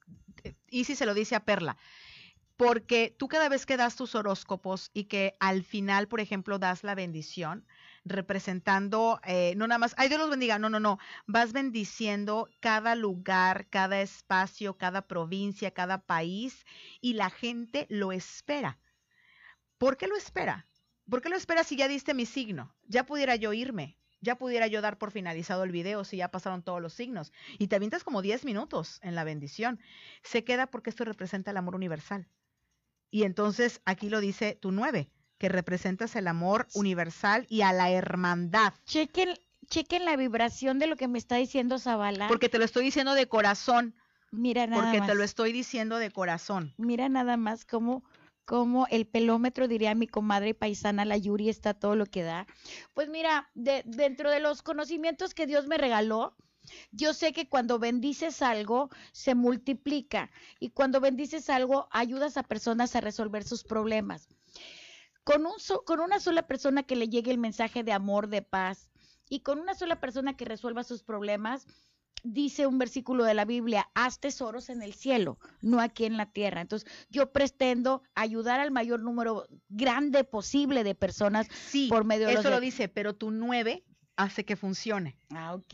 [0.70, 1.76] Easy se lo dice a Perla.
[2.56, 6.86] Porque tú cada vez que das tus horóscopos y que al final, por ejemplo, das
[6.86, 7.68] la bendición,
[8.06, 12.96] representando, eh, no nada más, ay Dios los bendiga, no, no, no, vas bendiciendo cada
[12.96, 16.66] lugar, cada espacio, cada provincia, cada país
[17.02, 18.80] y la gente lo espera.
[19.78, 20.66] ¿Por qué lo espera?
[21.10, 22.74] ¿Por qué lo espera si ya diste mi signo?
[22.88, 26.64] Ya pudiera yo irme, ya pudiera yo dar por finalizado el video si ya pasaron
[26.64, 27.32] todos los signos.
[27.60, 29.80] Y te avientas como 10 minutos en la bendición.
[30.24, 32.28] Se queda porque esto representa el amor universal.
[33.12, 37.92] Y entonces aquí lo dice tu 9, que representas el amor universal y a la
[37.92, 38.74] hermandad.
[38.86, 39.38] chequen,
[39.68, 42.28] chequen la vibración de lo que me está diciendo Zavala.
[42.28, 43.96] Porque te lo estoy diciendo de corazón,
[44.32, 45.08] mira nada porque más.
[45.08, 46.74] te lo estoy diciendo de corazón.
[46.78, 48.04] Mira nada más cómo,
[48.46, 52.48] cómo el pelómetro, diría mi comadre paisana, la Yuri, está todo lo que da.
[52.94, 56.36] Pues mira, de, dentro de los conocimientos que Dios me regaló,
[56.92, 60.32] yo sé que cuando bendices algo, se multiplica.
[60.60, 64.30] Y cuando bendices algo, ayudas a personas a resolver sus problemas.
[65.24, 65.54] Con, un
[65.86, 68.90] con una sola persona que le llegue el mensaje de amor, de paz,
[69.28, 71.68] y con una sola persona que resuelva sus problemas,
[72.26, 76.26] dice un versículo de la Biblia, haz tesoros en el cielo, no aquí en la
[76.26, 76.62] tierra.
[76.62, 82.34] Entonces, yo pretendo ayudar al mayor número grande posible de personas Sí, por medio de
[82.34, 83.84] eso los lo dice, pero tu 9
[84.16, 85.18] hace que funcione.
[85.30, 85.74] Ah, ok.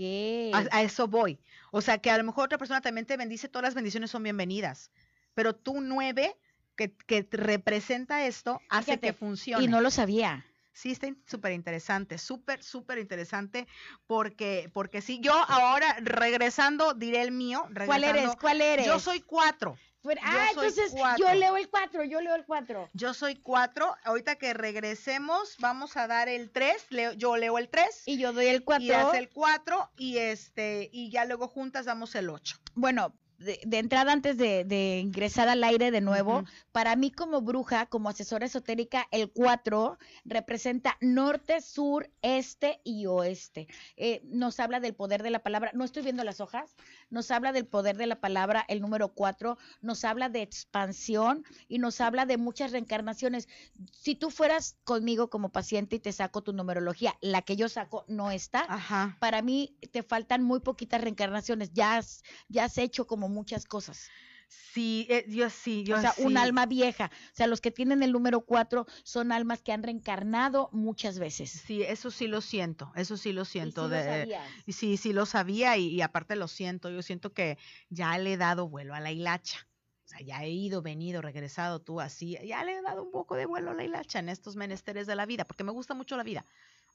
[0.54, 1.40] A, a eso voy.
[1.72, 4.24] O sea, que a lo mejor otra persona también te bendice, todas las bendiciones son
[4.24, 4.92] bienvenidas.
[5.34, 6.36] Pero tú nueve,
[6.76, 9.64] que, representa esto, hace Fíjate, que funcione.
[9.64, 10.46] Y no lo sabía.
[10.82, 13.68] Sí, está súper interesante, súper, súper interesante,
[14.08, 17.68] porque, porque sí, yo ahora regresando, diré el mío.
[17.86, 18.36] ¿Cuál eres?
[18.42, 18.88] ¿Cuál eres?
[18.88, 19.78] Yo soy cuatro.
[20.04, 21.28] Yo ah, entonces cuatro.
[21.28, 22.90] yo leo el 4, yo leo el 4.
[22.94, 23.96] Yo soy cuatro.
[24.04, 26.88] Ahorita que regresemos, vamos a dar el tres.
[26.90, 28.02] Leo, yo leo el tres.
[28.08, 28.84] Y yo doy el 4.
[28.84, 29.92] Y hace el cuatro.
[29.98, 32.58] Y este, y ya luego juntas damos el ocho.
[32.74, 33.14] Bueno,
[33.44, 37.86] de, de entrada antes de, de ingresar al aire de nuevo, para mí como bruja,
[37.88, 43.68] como asesora esotérica, el 4 representa norte, sur, este y oeste.
[43.98, 46.76] Eh, nos habla del poder de la palabra, no estoy viendo las hojas,
[47.10, 51.80] nos habla del poder de la palabra, el número 4, nos habla de expansión y
[51.80, 53.48] nos habla de muchas reencarnaciones.
[53.92, 58.06] Si tú fueras conmigo como paciente y te saco tu numerología, la que yo saco
[58.08, 59.18] no está, Ajá.
[59.20, 61.72] para mí te faltan muy poquitas reencarnaciones.
[61.74, 64.12] Ya has, ya has hecho como muchas cosas.
[64.48, 66.38] Sí, eh, yo sí, yo o sea, un sí.
[66.38, 67.10] alma vieja.
[67.14, 71.50] O sea, los que tienen el número cuatro son almas que han reencarnado muchas veces.
[71.52, 73.86] Sí, eso sí lo siento, eso sí lo Y siento.
[73.86, 74.64] sí lo de, sabías.
[74.66, 76.90] y sí, sí lo sabía y, y aparte lo siento.
[76.90, 77.58] Yo siento que
[77.90, 79.68] ya le he dado vuelo a la hilacha.
[80.04, 82.38] O sea, ya he ido, venido, regresado tú así.
[82.46, 85.16] Ya le he dado un poco de vuelo a la hilacha en estos menesteres de
[85.16, 86.46] la vida, porque me gusta mucho la vida.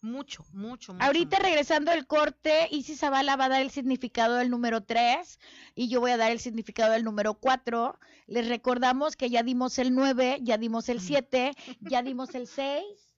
[0.00, 1.04] Mucho, mucho, mucho.
[1.04, 1.48] Ahorita mucho.
[1.48, 5.38] regresando al corte, Isis Zavala va a dar el significado del número 3
[5.74, 7.98] y yo voy a dar el significado del número 4.
[8.26, 12.82] Les recordamos que ya dimos el 9, ya dimos el 7, ya dimos el 6.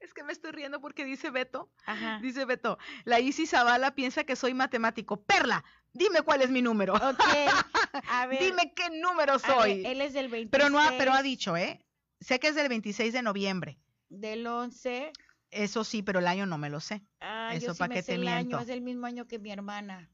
[0.00, 2.18] Es que me estoy riendo porque dice Beto, Ajá.
[2.20, 5.22] dice Beto, la Isis Zavala piensa que soy matemático.
[5.22, 6.94] Perla, dime cuál es mi número.
[6.94, 7.20] Ok.
[8.10, 8.40] A ver.
[8.40, 9.86] Dime qué número ver, soy.
[9.86, 10.48] él es del 26.
[10.50, 11.84] pero no ha, pero ha dicho, ¿eh?
[12.20, 13.78] Sé que es del 26 de noviembre.
[14.08, 15.12] Del 11.
[15.50, 17.02] Eso sí, pero el año no me lo sé.
[17.20, 18.58] Ah, Eso yo sí pa' me qué sé te el año, miento.
[18.60, 20.10] es del mismo año que mi hermana.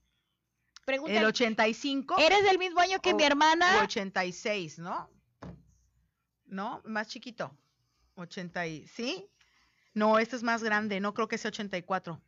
[0.77, 3.81] El Pregúntale, 85 ¿eres del mismo año que o- mi hermana?
[3.83, 5.09] 86, ¿no?
[6.47, 6.83] ¿No?
[6.85, 7.57] Más chiquito.
[8.17, 9.27] 80 y, ¿sí?
[9.95, 12.21] No, este es más grande, no creo que sea 84.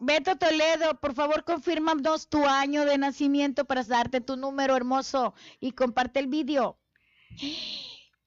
[0.00, 5.72] Beto Toledo, por favor, confírmanos tu año de nacimiento para darte tu número hermoso y
[5.72, 6.78] comparte el vídeo.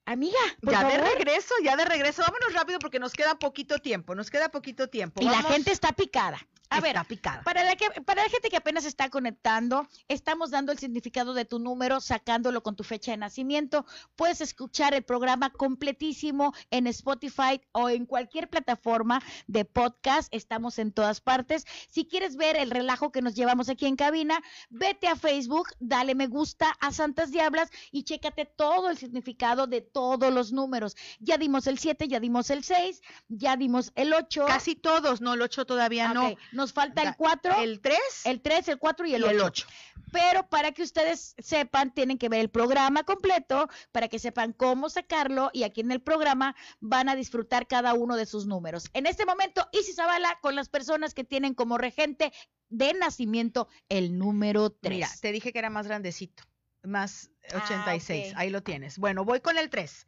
[0.04, 2.22] Amiga, por ya de regreso, ya de regreso.
[2.22, 5.22] Vámonos rápido porque nos queda poquito tiempo, nos queda poquito tiempo.
[5.22, 6.38] Y la gente está picada.
[6.72, 7.42] A ver, está picada.
[7.42, 11.44] Para la, que, para la gente que apenas está conectando, estamos dando el significado de
[11.44, 13.84] tu número, sacándolo con tu fecha de nacimiento.
[14.16, 20.34] Puedes escuchar el programa completísimo en Spotify o en cualquier plataforma de podcast.
[20.34, 21.66] Estamos en todas partes.
[21.90, 26.14] Si quieres ver el relajo que nos llevamos aquí en cabina, vete a Facebook, dale
[26.14, 30.96] me gusta a Santas Diablas y chécate todo el significado de todos los números.
[31.20, 34.46] Ya dimos el 7, ya dimos el 6, ya dimos el 8.
[34.46, 36.34] Casi todos, no, el 8 todavía no.
[36.52, 39.40] Nos falta el Da- 4, El 3 el 3, el 4 y el y el
[39.40, 39.66] 8.
[39.66, 39.66] 8.
[40.10, 44.90] Pero para que ustedes sepan, tienen que ver el programa completo, para que sepan cómo
[44.90, 48.88] sacarlo y aquí en el programa van a disfrutar cada uno de sus números.
[48.92, 52.32] En este momento, Isis Zavala con las personas que tienen como regente
[52.68, 54.94] de nacimiento el número 3.
[54.94, 56.42] Mira, te dije que era más grandecito,
[56.82, 58.38] más Ah, 86, ok.
[58.38, 58.98] ahí lo tienes.
[58.98, 60.06] Bueno, voy con el 3.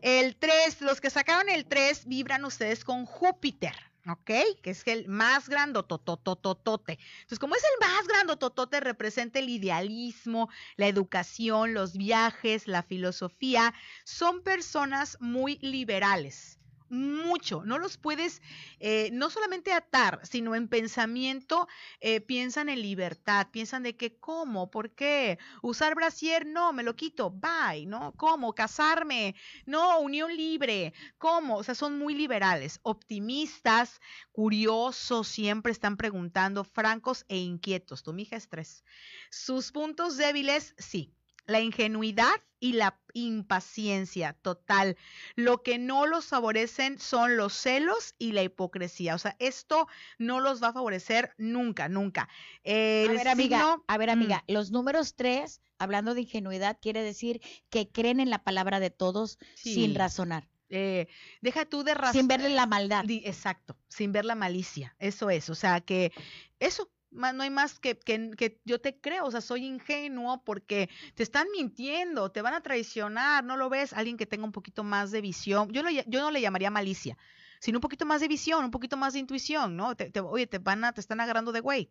[0.00, 3.74] El 3, los que sacaron el 3 vibran ustedes con Júpiter,
[4.06, 4.30] ¿ok?
[4.62, 6.98] Que es el más grandototototote.
[7.22, 13.74] Entonces, como es el más grandototote, representa el idealismo, la educación, los viajes, la filosofía.
[14.04, 16.55] Son personas muy liberales.
[16.88, 18.40] Mucho, no los puedes
[18.78, 21.66] eh, no solamente atar, sino en pensamiento
[22.00, 26.94] eh, piensan en libertad, piensan de que cómo, por qué, usar brasier, no, me lo
[26.94, 28.12] quito, bye, ¿no?
[28.16, 28.54] ¿Cómo?
[28.54, 29.34] Casarme,
[29.64, 31.56] no, unión libre, ¿cómo?
[31.56, 34.00] O sea, son muy liberales, optimistas,
[34.32, 38.02] curiosos, siempre están preguntando, francos e inquietos.
[38.02, 38.84] Tu mija es tres.
[39.30, 41.12] Sus puntos débiles, sí.
[41.46, 44.96] La ingenuidad y la impaciencia total.
[45.34, 49.14] Lo que no los favorecen son los celos y la hipocresía.
[49.14, 49.88] O sea, esto
[50.18, 52.28] no los va a favorecer nunca, nunca.
[52.62, 54.12] El a ver, amiga, signo- a ver, Mm.
[54.12, 57.40] amiga, los números 3, hablando de ingenuidad, quiere decir
[57.70, 59.74] que creen en la palabra de todos Sí.
[59.74, 61.06] sin razonar, eh,
[61.42, 62.14] deja tú de razón.
[62.20, 63.04] sin verle la maldad.
[63.08, 64.96] Exacto, sin ver la malicia.
[64.98, 65.48] Eso es.
[65.50, 66.12] O sea, que
[66.58, 66.90] eso.
[67.10, 71.46] No hay más que, que, yo te creo, o sea, soy ingenuo porque te están
[71.56, 73.92] mintiendo, te van a traicionar, ¿no lo ves?
[73.92, 77.16] Alguien que tenga un poquito más de visión, yo, yo no le llamaría malicia,
[77.60, 79.94] sino un poquito más de visión, un poquito más de intuición, ¿no?
[79.96, 81.90] Te, te- oye, te van a, te están agarrando de güey.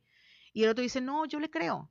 [0.53, 1.89] Y el otro dice, no, yo le creo.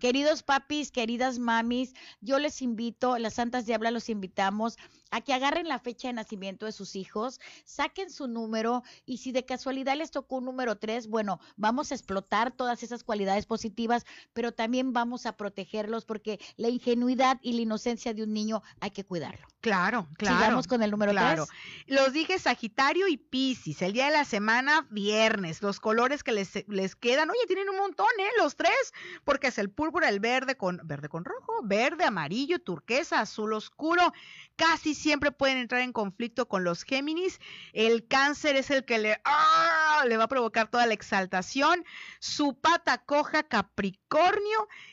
[0.00, 4.76] Queridos papis, queridas mamis, yo les invito, las Santas Diablas los invitamos
[5.10, 9.32] a que agarren la fecha de nacimiento de sus hijos, saquen su número y si
[9.32, 14.04] de casualidad les tocó un número 3, bueno, vamos a explotar todas esas cualidades positivas,
[14.32, 18.90] pero también vamos a protegerlos porque la ingenuidad y la inocencia de un niño hay
[18.90, 19.46] que cuidarlo.
[19.60, 20.36] Claro, claro.
[20.36, 21.46] Sigamos con el número Claro.
[21.86, 21.98] 3.
[21.98, 23.82] Los dije Sagitario y Piscis.
[23.82, 25.60] El día de la semana, viernes.
[25.60, 28.28] Los colores que les, les quedan, oye, tienen un montón, ¿eh?
[28.38, 28.92] Los tres.
[29.24, 34.12] Porque es el púrpura, el verde con, verde con rojo, verde, amarillo, turquesa, azul oscuro.
[34.54, 37.40] Casi siempre pueden entrar en conflicto con los Géminis.
[37.72, 40.04] El cáncer es el que le, ¡ah!
[40.08, 41.84] le va a provocar toda la exaltación.
[42.18, 44.05] Su pata coja, Capricornio.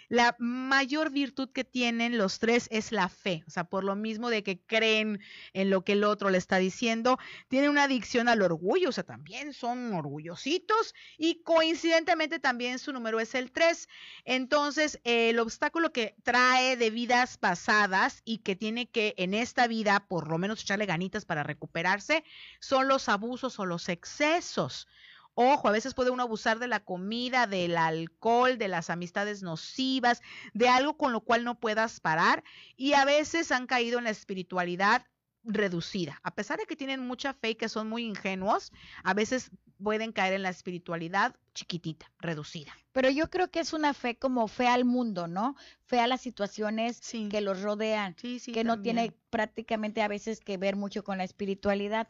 [0.09, 3.43] La mayor virtud que tienen los tres es la fe.
[3.47, 5.19] O sea, por lo mismo de que creen
[5.53, 9.03] en lo que el otro le está diciendo, tienen una adicción al orgullo, o sea,
[9.03, 13.87] también son orgullositos y coincidentemente también su número es el 3.
[14.25, 20.05] Entonces, el obstáculo que trae de vidas pasadas y que tiene que en esta vida
[20.07, 22.23] por lo menos echarle ganitas para recuperarse
[22.59, 24.87] son los abusos o los excesos.
[25.35, 30.21] Ojo, a veces puede uno abusar de la comida, del alcohol, de las amistades nocivas,
[30.53, 32.43] de algo con lo cual no puedas parar
[32.75, 35.07] y a veces han caído en la espiritualidad
[35.43, 36.19] reducida.
[36.23, 38.71] A pesar de que tienen mucha fe y que son muy ingenuos,
[39.03, 42.71] a veces pueden caer en la espiritualidad chiquitita, reducida.
[42.93, 45.55] Pero yo creo que es una fe como fe al mundo, ¿no?
[45.85, 47.27] Fe a las situaciones Sí.
[47.29, 48.15] que los rodean.
[48.17, 48.51] Sí, sí.
[48.51, 52.07] que no tiene prácticamente a veces que ver mucho con la espiritualidad.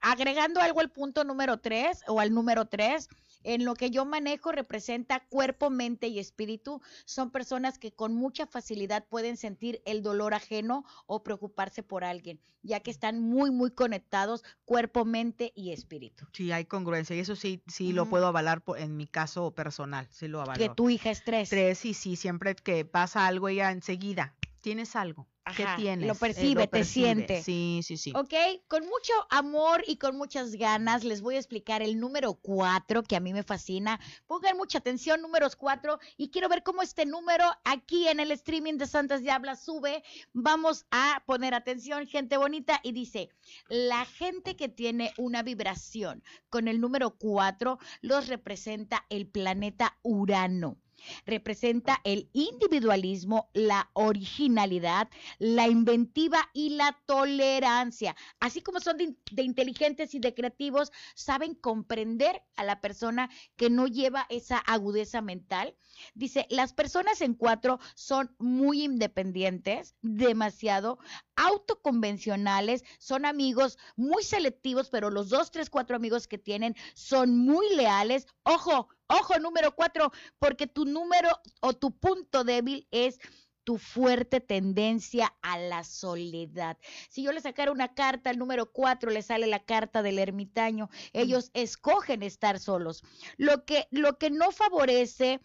[0.00, 3.08] Agregando algo al punto número tres o al número tres,
[3.44, 6.80] en lo que yo manejo representa cuerpo, mente y espíritu.
[7.04, 12.40] Son personas que con mucha facilidad pueden sentir el dolor ajeno o preocuparse por alguien,
[12.62, 16.26] ya que están muy, muy conectados cuerpo, mente y espíritu.
[16.32, 20.08] Sí, hay congruencia y eso sí, sí lo puedo avalar por- en mi caso personal,
[20.10, 20.58] sí lo avalo.
[20.58, 21.50] Que tu hija es tres.
[21.50, 24.34] Tres, y sí, siempre que pasa algo, ella enseguida,
[24.64, 25.28] tienes algo.
[25.54, 26.08] ¿Qué Ajá, tienes?
[26.08, 27.42] lo Eh, percibe, te siente.
[27.42, 28.12] Sí, sí, sí.
[28.16, 28.32] Ok,
[28.66, 33.14] con mucho amor y con muchas ganas les voy a explicar el número cuatro que
[33.14, 34.00] a mí me fascina.
[34.26, 38.78] Pongan mucha atención, números cuatro, y quiero ver cómo este número aquí en el streaming
[38.78, 40.02] de Santas Diablas sube.
[40.32, 43.28] Vamos a poner atención, gente bonita, y dice,
[43.68, 50.78] la gente que tiene una vibración con el número cuatro los representa el planeta Urano.
[51.26, 58.16] Representa el individualismo, la originalidad, la inventiva y la tolerancia.
[58.40, 63.30] Así como son de, in- de inteligentes y de creativos, saben comprender a la persona
[63.56, 65.76] que no lleva esa agudeza mental.
[66.14, 70.98] Dice, las personas en cuatro son muy independientes, demasiado
[71.36, 77.74] autoconvencionales, son amigos muy selectivos, pero los dos, tres, cuatro amigos que tienen son muy
[77.74, 78.26] leales.
[78.42, 81.28] Ojo, ojo, número cuatro, porque tu número
[81.60, 83.18] o tu punto débil es
[83.64, 86.78] tu fuerte tendencia a la soledad.
[87.08, 90.90] Si yo le sacara una carta al número 4, le sale la carta del ermitaño.
[91.14, 93.02] Ellos escogen estar solos.
[93.38, 95.40] Lo que, lo que no favorece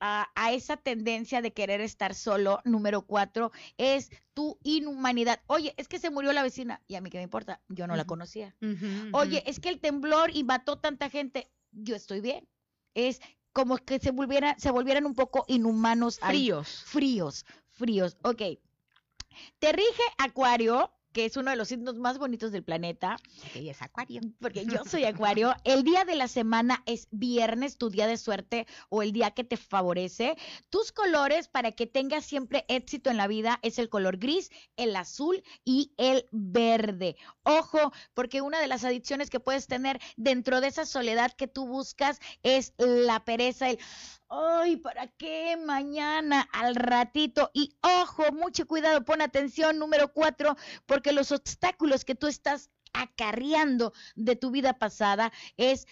[0.00, 5.40] a, a esa tendencia de querer estar solo, número 4, es tu inhumanidad.
[5.46, 6.82] Oye, es que se murió la vecina.
[6.86, 8.54] Y a mí qué me importa, yo no la conocía.
[9.12, 11.50] Oye, es que el temblor y mató tanta gente.
[11.70, 12.46] Yo estoy bien.
[12.94, 13.20] Es
[13.52, 16.82] como que se volvieran, se volvieran un poco inhumanos al- fríos.
[16.86, 18.16] fríos, fríos.
[18.22, 18.42] Ok.
[19.58, 23.16] Te rige Acuario, que es uno de los signos más bonitos del planeta,
[23.54, 24.20] Ella es acuario.
[24.40, 25.54] porque yo soy Acuario.
[25.64, 29.44] El día de la semana es viernes, tu día de suerte o el día que
[29.44, 30.36] te favorece.
[30.70, 34.96] Tus colores para que tengas siempre éxito en la vida es el color gris, el
[34.96, 37.16] azul y el verde.
[37.42, 41.66] Ojo, porque una de las adicciones que puedes tener dentro de esa soledad que tú
[41.66, 43.78] buscas es la pereza, el
[44.34, 47.50] Ay, ¿para qué mañana al ratito?
[47.52, 50.56] Y ojo, mucho cuidado, pon atención, número cuatro,
[50.86, 55.86] porque los obstáculos que tú estás acarreando de tu vida pasada es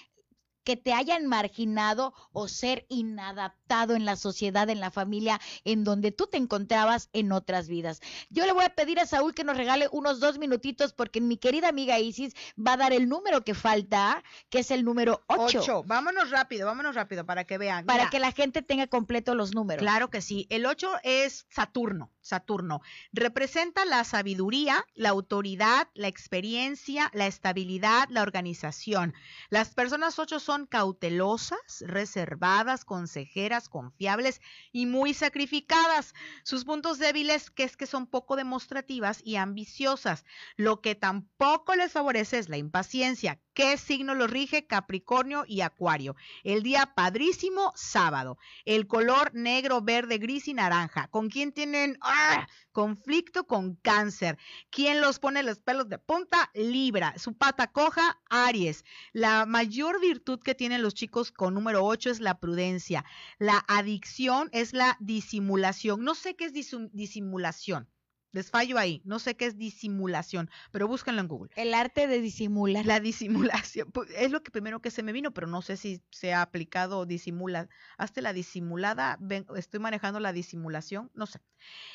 [0.64, 6.12] que te hayan marginado o ser inadaptado en la sociedad, en la familia, en donde
[6.12, 8.00] tú te encontrabas en otras vidas.
[8.30, 11.36] Yo le voy a pedir a Saúl que nos regale unos dos minutitos porque mi
[11.36, 15.60] querida amiga Isis va a dar el número que falta, que es el número ocho,
[15.60, 15.82] Ocho.
[15.84, 17.86] Vámonos rápido, vámonos rápido para que vean.
[17.86, 19.80] para Mira, que la gente tenga completo los números.
[19.80, 20.46] Claro que sí.
[20.50, 22.10] El 8 es Saturno.
[22.20, 22.82] Saturno
[23.12, 29.14] representa la sabiduría, la autoridad, la experiencia, la estabilidad, la organización.
[29.48, 34.40] Las personas 8 son cautelosas, reservadas, consejeras, confiables
[34.72, 36.12] y muy sacrificadas.
[36.42, 40.24] Sus puntos débiles que es que son poco demostrativas y ambiciosas.
[40.56, 43.40] Lo que tampoco les favorece es la impaciencia.
[43.60, 44.66] ¿Qué signo los rige?
[44.66, 46.16] Capricornio y Acuario.
[46.44, 48.38] El día padrísimo, sábado.
[48.64, 51.08] El color negro, verde, gris y naranja.
[51.08, 52.48] ¿Con quién tienen ¡ah!
[52.72, 53.46] conflicto?
[53.46, 54.38] Con cáncer.
[54.70, 56.50] ¿Quién los pone los pelos de punta?
[56.54, 57.12] Libra.
[57.18, 58.82] Su pata coja, Aries.
[59.12, 63.04] La mayor virtud que tienen los chicos con número 8 es la prudencia.
[63.38, 66.02] La adicción es la disimulación.
[66.02, 67.90] No sé qué es disimulación.
[68.32, 69.02] Les fallo ahí.
[69.04, 71.50] No sé qué es disimulación, pero búsquenlo en Google.
[71.56, 72.86] El arte de disimular.
[72.86, 73.92] La disimulación.
[74.16, 77.06] Es lo que primero que se me vino, pero no sé si se ha aplicado
[77.06, 77.68] disimula.
[77.98, 79.18] Hazte la disimulada.
[79.56, 81.10] estoy manejando la disimulación.
[81.14, 81.40] No sé.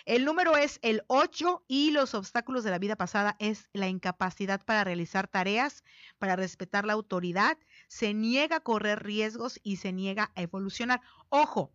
[0.06, 4.64] El número es el 8 y los obstáculos de la vida pasada es la incapacidad
[4.64, 5.84] para realizar tareas,
[6.20, 7.58] para respetar la autoridad.
[7.88, 11.02] Se niega a correr riesgos y se niega a evolucionar.
[11.30, 11.72] Ojo,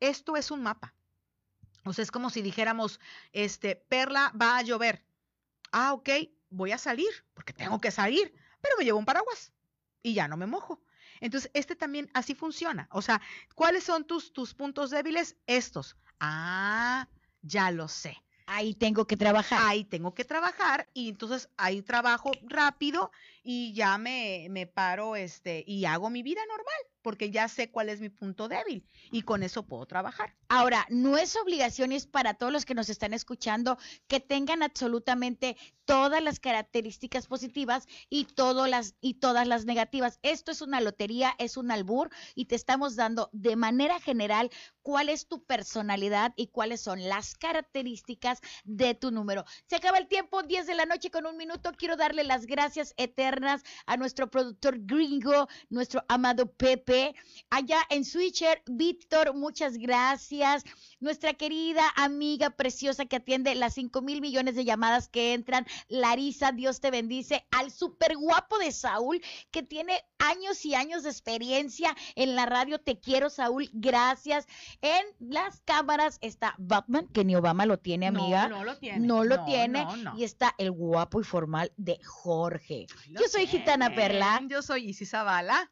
[0.00, 0.94] esto es un mapa.
[1.88, 3.00] O sea, es como si dijéramos,
[3.32, 5.04] este, Perla, va a llover.
[5.72, 6.08] Ah, ok,
[6.50, 9.52] voy a salir, porque tengo que salir, pero me llevo un paraguas
[10.02, 10.80] y ya no me mojo.
[11.20, 12.88] Entonces, este también así funciona.
[12.92, 13.20] O sea,
[13.54, 15.36] ¿cuáles son tus, tus puntos débiles?
[15.46, 15.96] Estos.
[16.20, 17.08] Ah,
[17.42, 18.22] ya lo sé.
[18.46, 19.60] Ahí tengo que trabajar.
[19.62, 23.10] Ahí tengo que trabajar y entonces ahí trabajo rápido
[23.42, 27.88] y ya me, me paro este y hago mi vida normal porque ya sé cuál
[27.88, 30.34] es mi punto débil y con eso puedo trabajar.
[30.48, 34.62] Ahora, no es obligación y es para todos los que nos están escuchando que tengan
[34.62, 38.26] absolutamente todas las características positivas y,
[38.68, 40.18] las, y todas las negativas.
[40.22, 44.50] Esto es una lotería, es un albur y te estamos dando de manera general
[44.82, 49.44] cuál es tu personalidad y cuáles son las características de tu número.
[49.66, 51.72] Se acaba el tiempo, 10 de la noche con un minuto.
[51.76, 56.87] Quiero darle las gracias eternas a nuestro productor gringo, nuestro amado Pepe
[57.50, 58.62] allá en Switcher.
[58.66, 60.64] Víctor, muchas gracias.
[61.00, 65.66] Nuestra querida amiga preciosa que atiende las 5 mil millones de llamadas que entran.
[65.88, 67.46] Larisa, Dios te bendice.
[67.50, 69.20] Al super guapo de Saúl,
[69.50, 72.78] que tiene años y años de experiencia en la radio.
[72.80, 73.70] Te quiero, Saúl.
[73.72, 74.46] Gracias.
[74.82, 78.48] En las cámaras está Batman, que ni Obama lo tiene, amiga.
[78.48, 79.06] No, no lo tiene.
[79.06, 79.86] No lo tiene.
[80.16, 82.86] y está el guapo y formal de Jorge.
[83.10, 84.40] Yo soy Gitana Perla.
[84.48, 85.70] Yo soy Isis Zavala.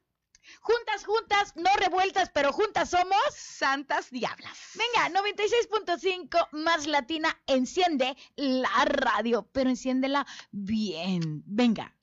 [0.60, 4.58] Juntas, juntas, no revueltas, pero juntas somos santas diablas.
[4.74, 11.42] Venga, 96.5 más latina, enciende la radio, pero enciéndela bien.
[11.46, 11.94] Venga.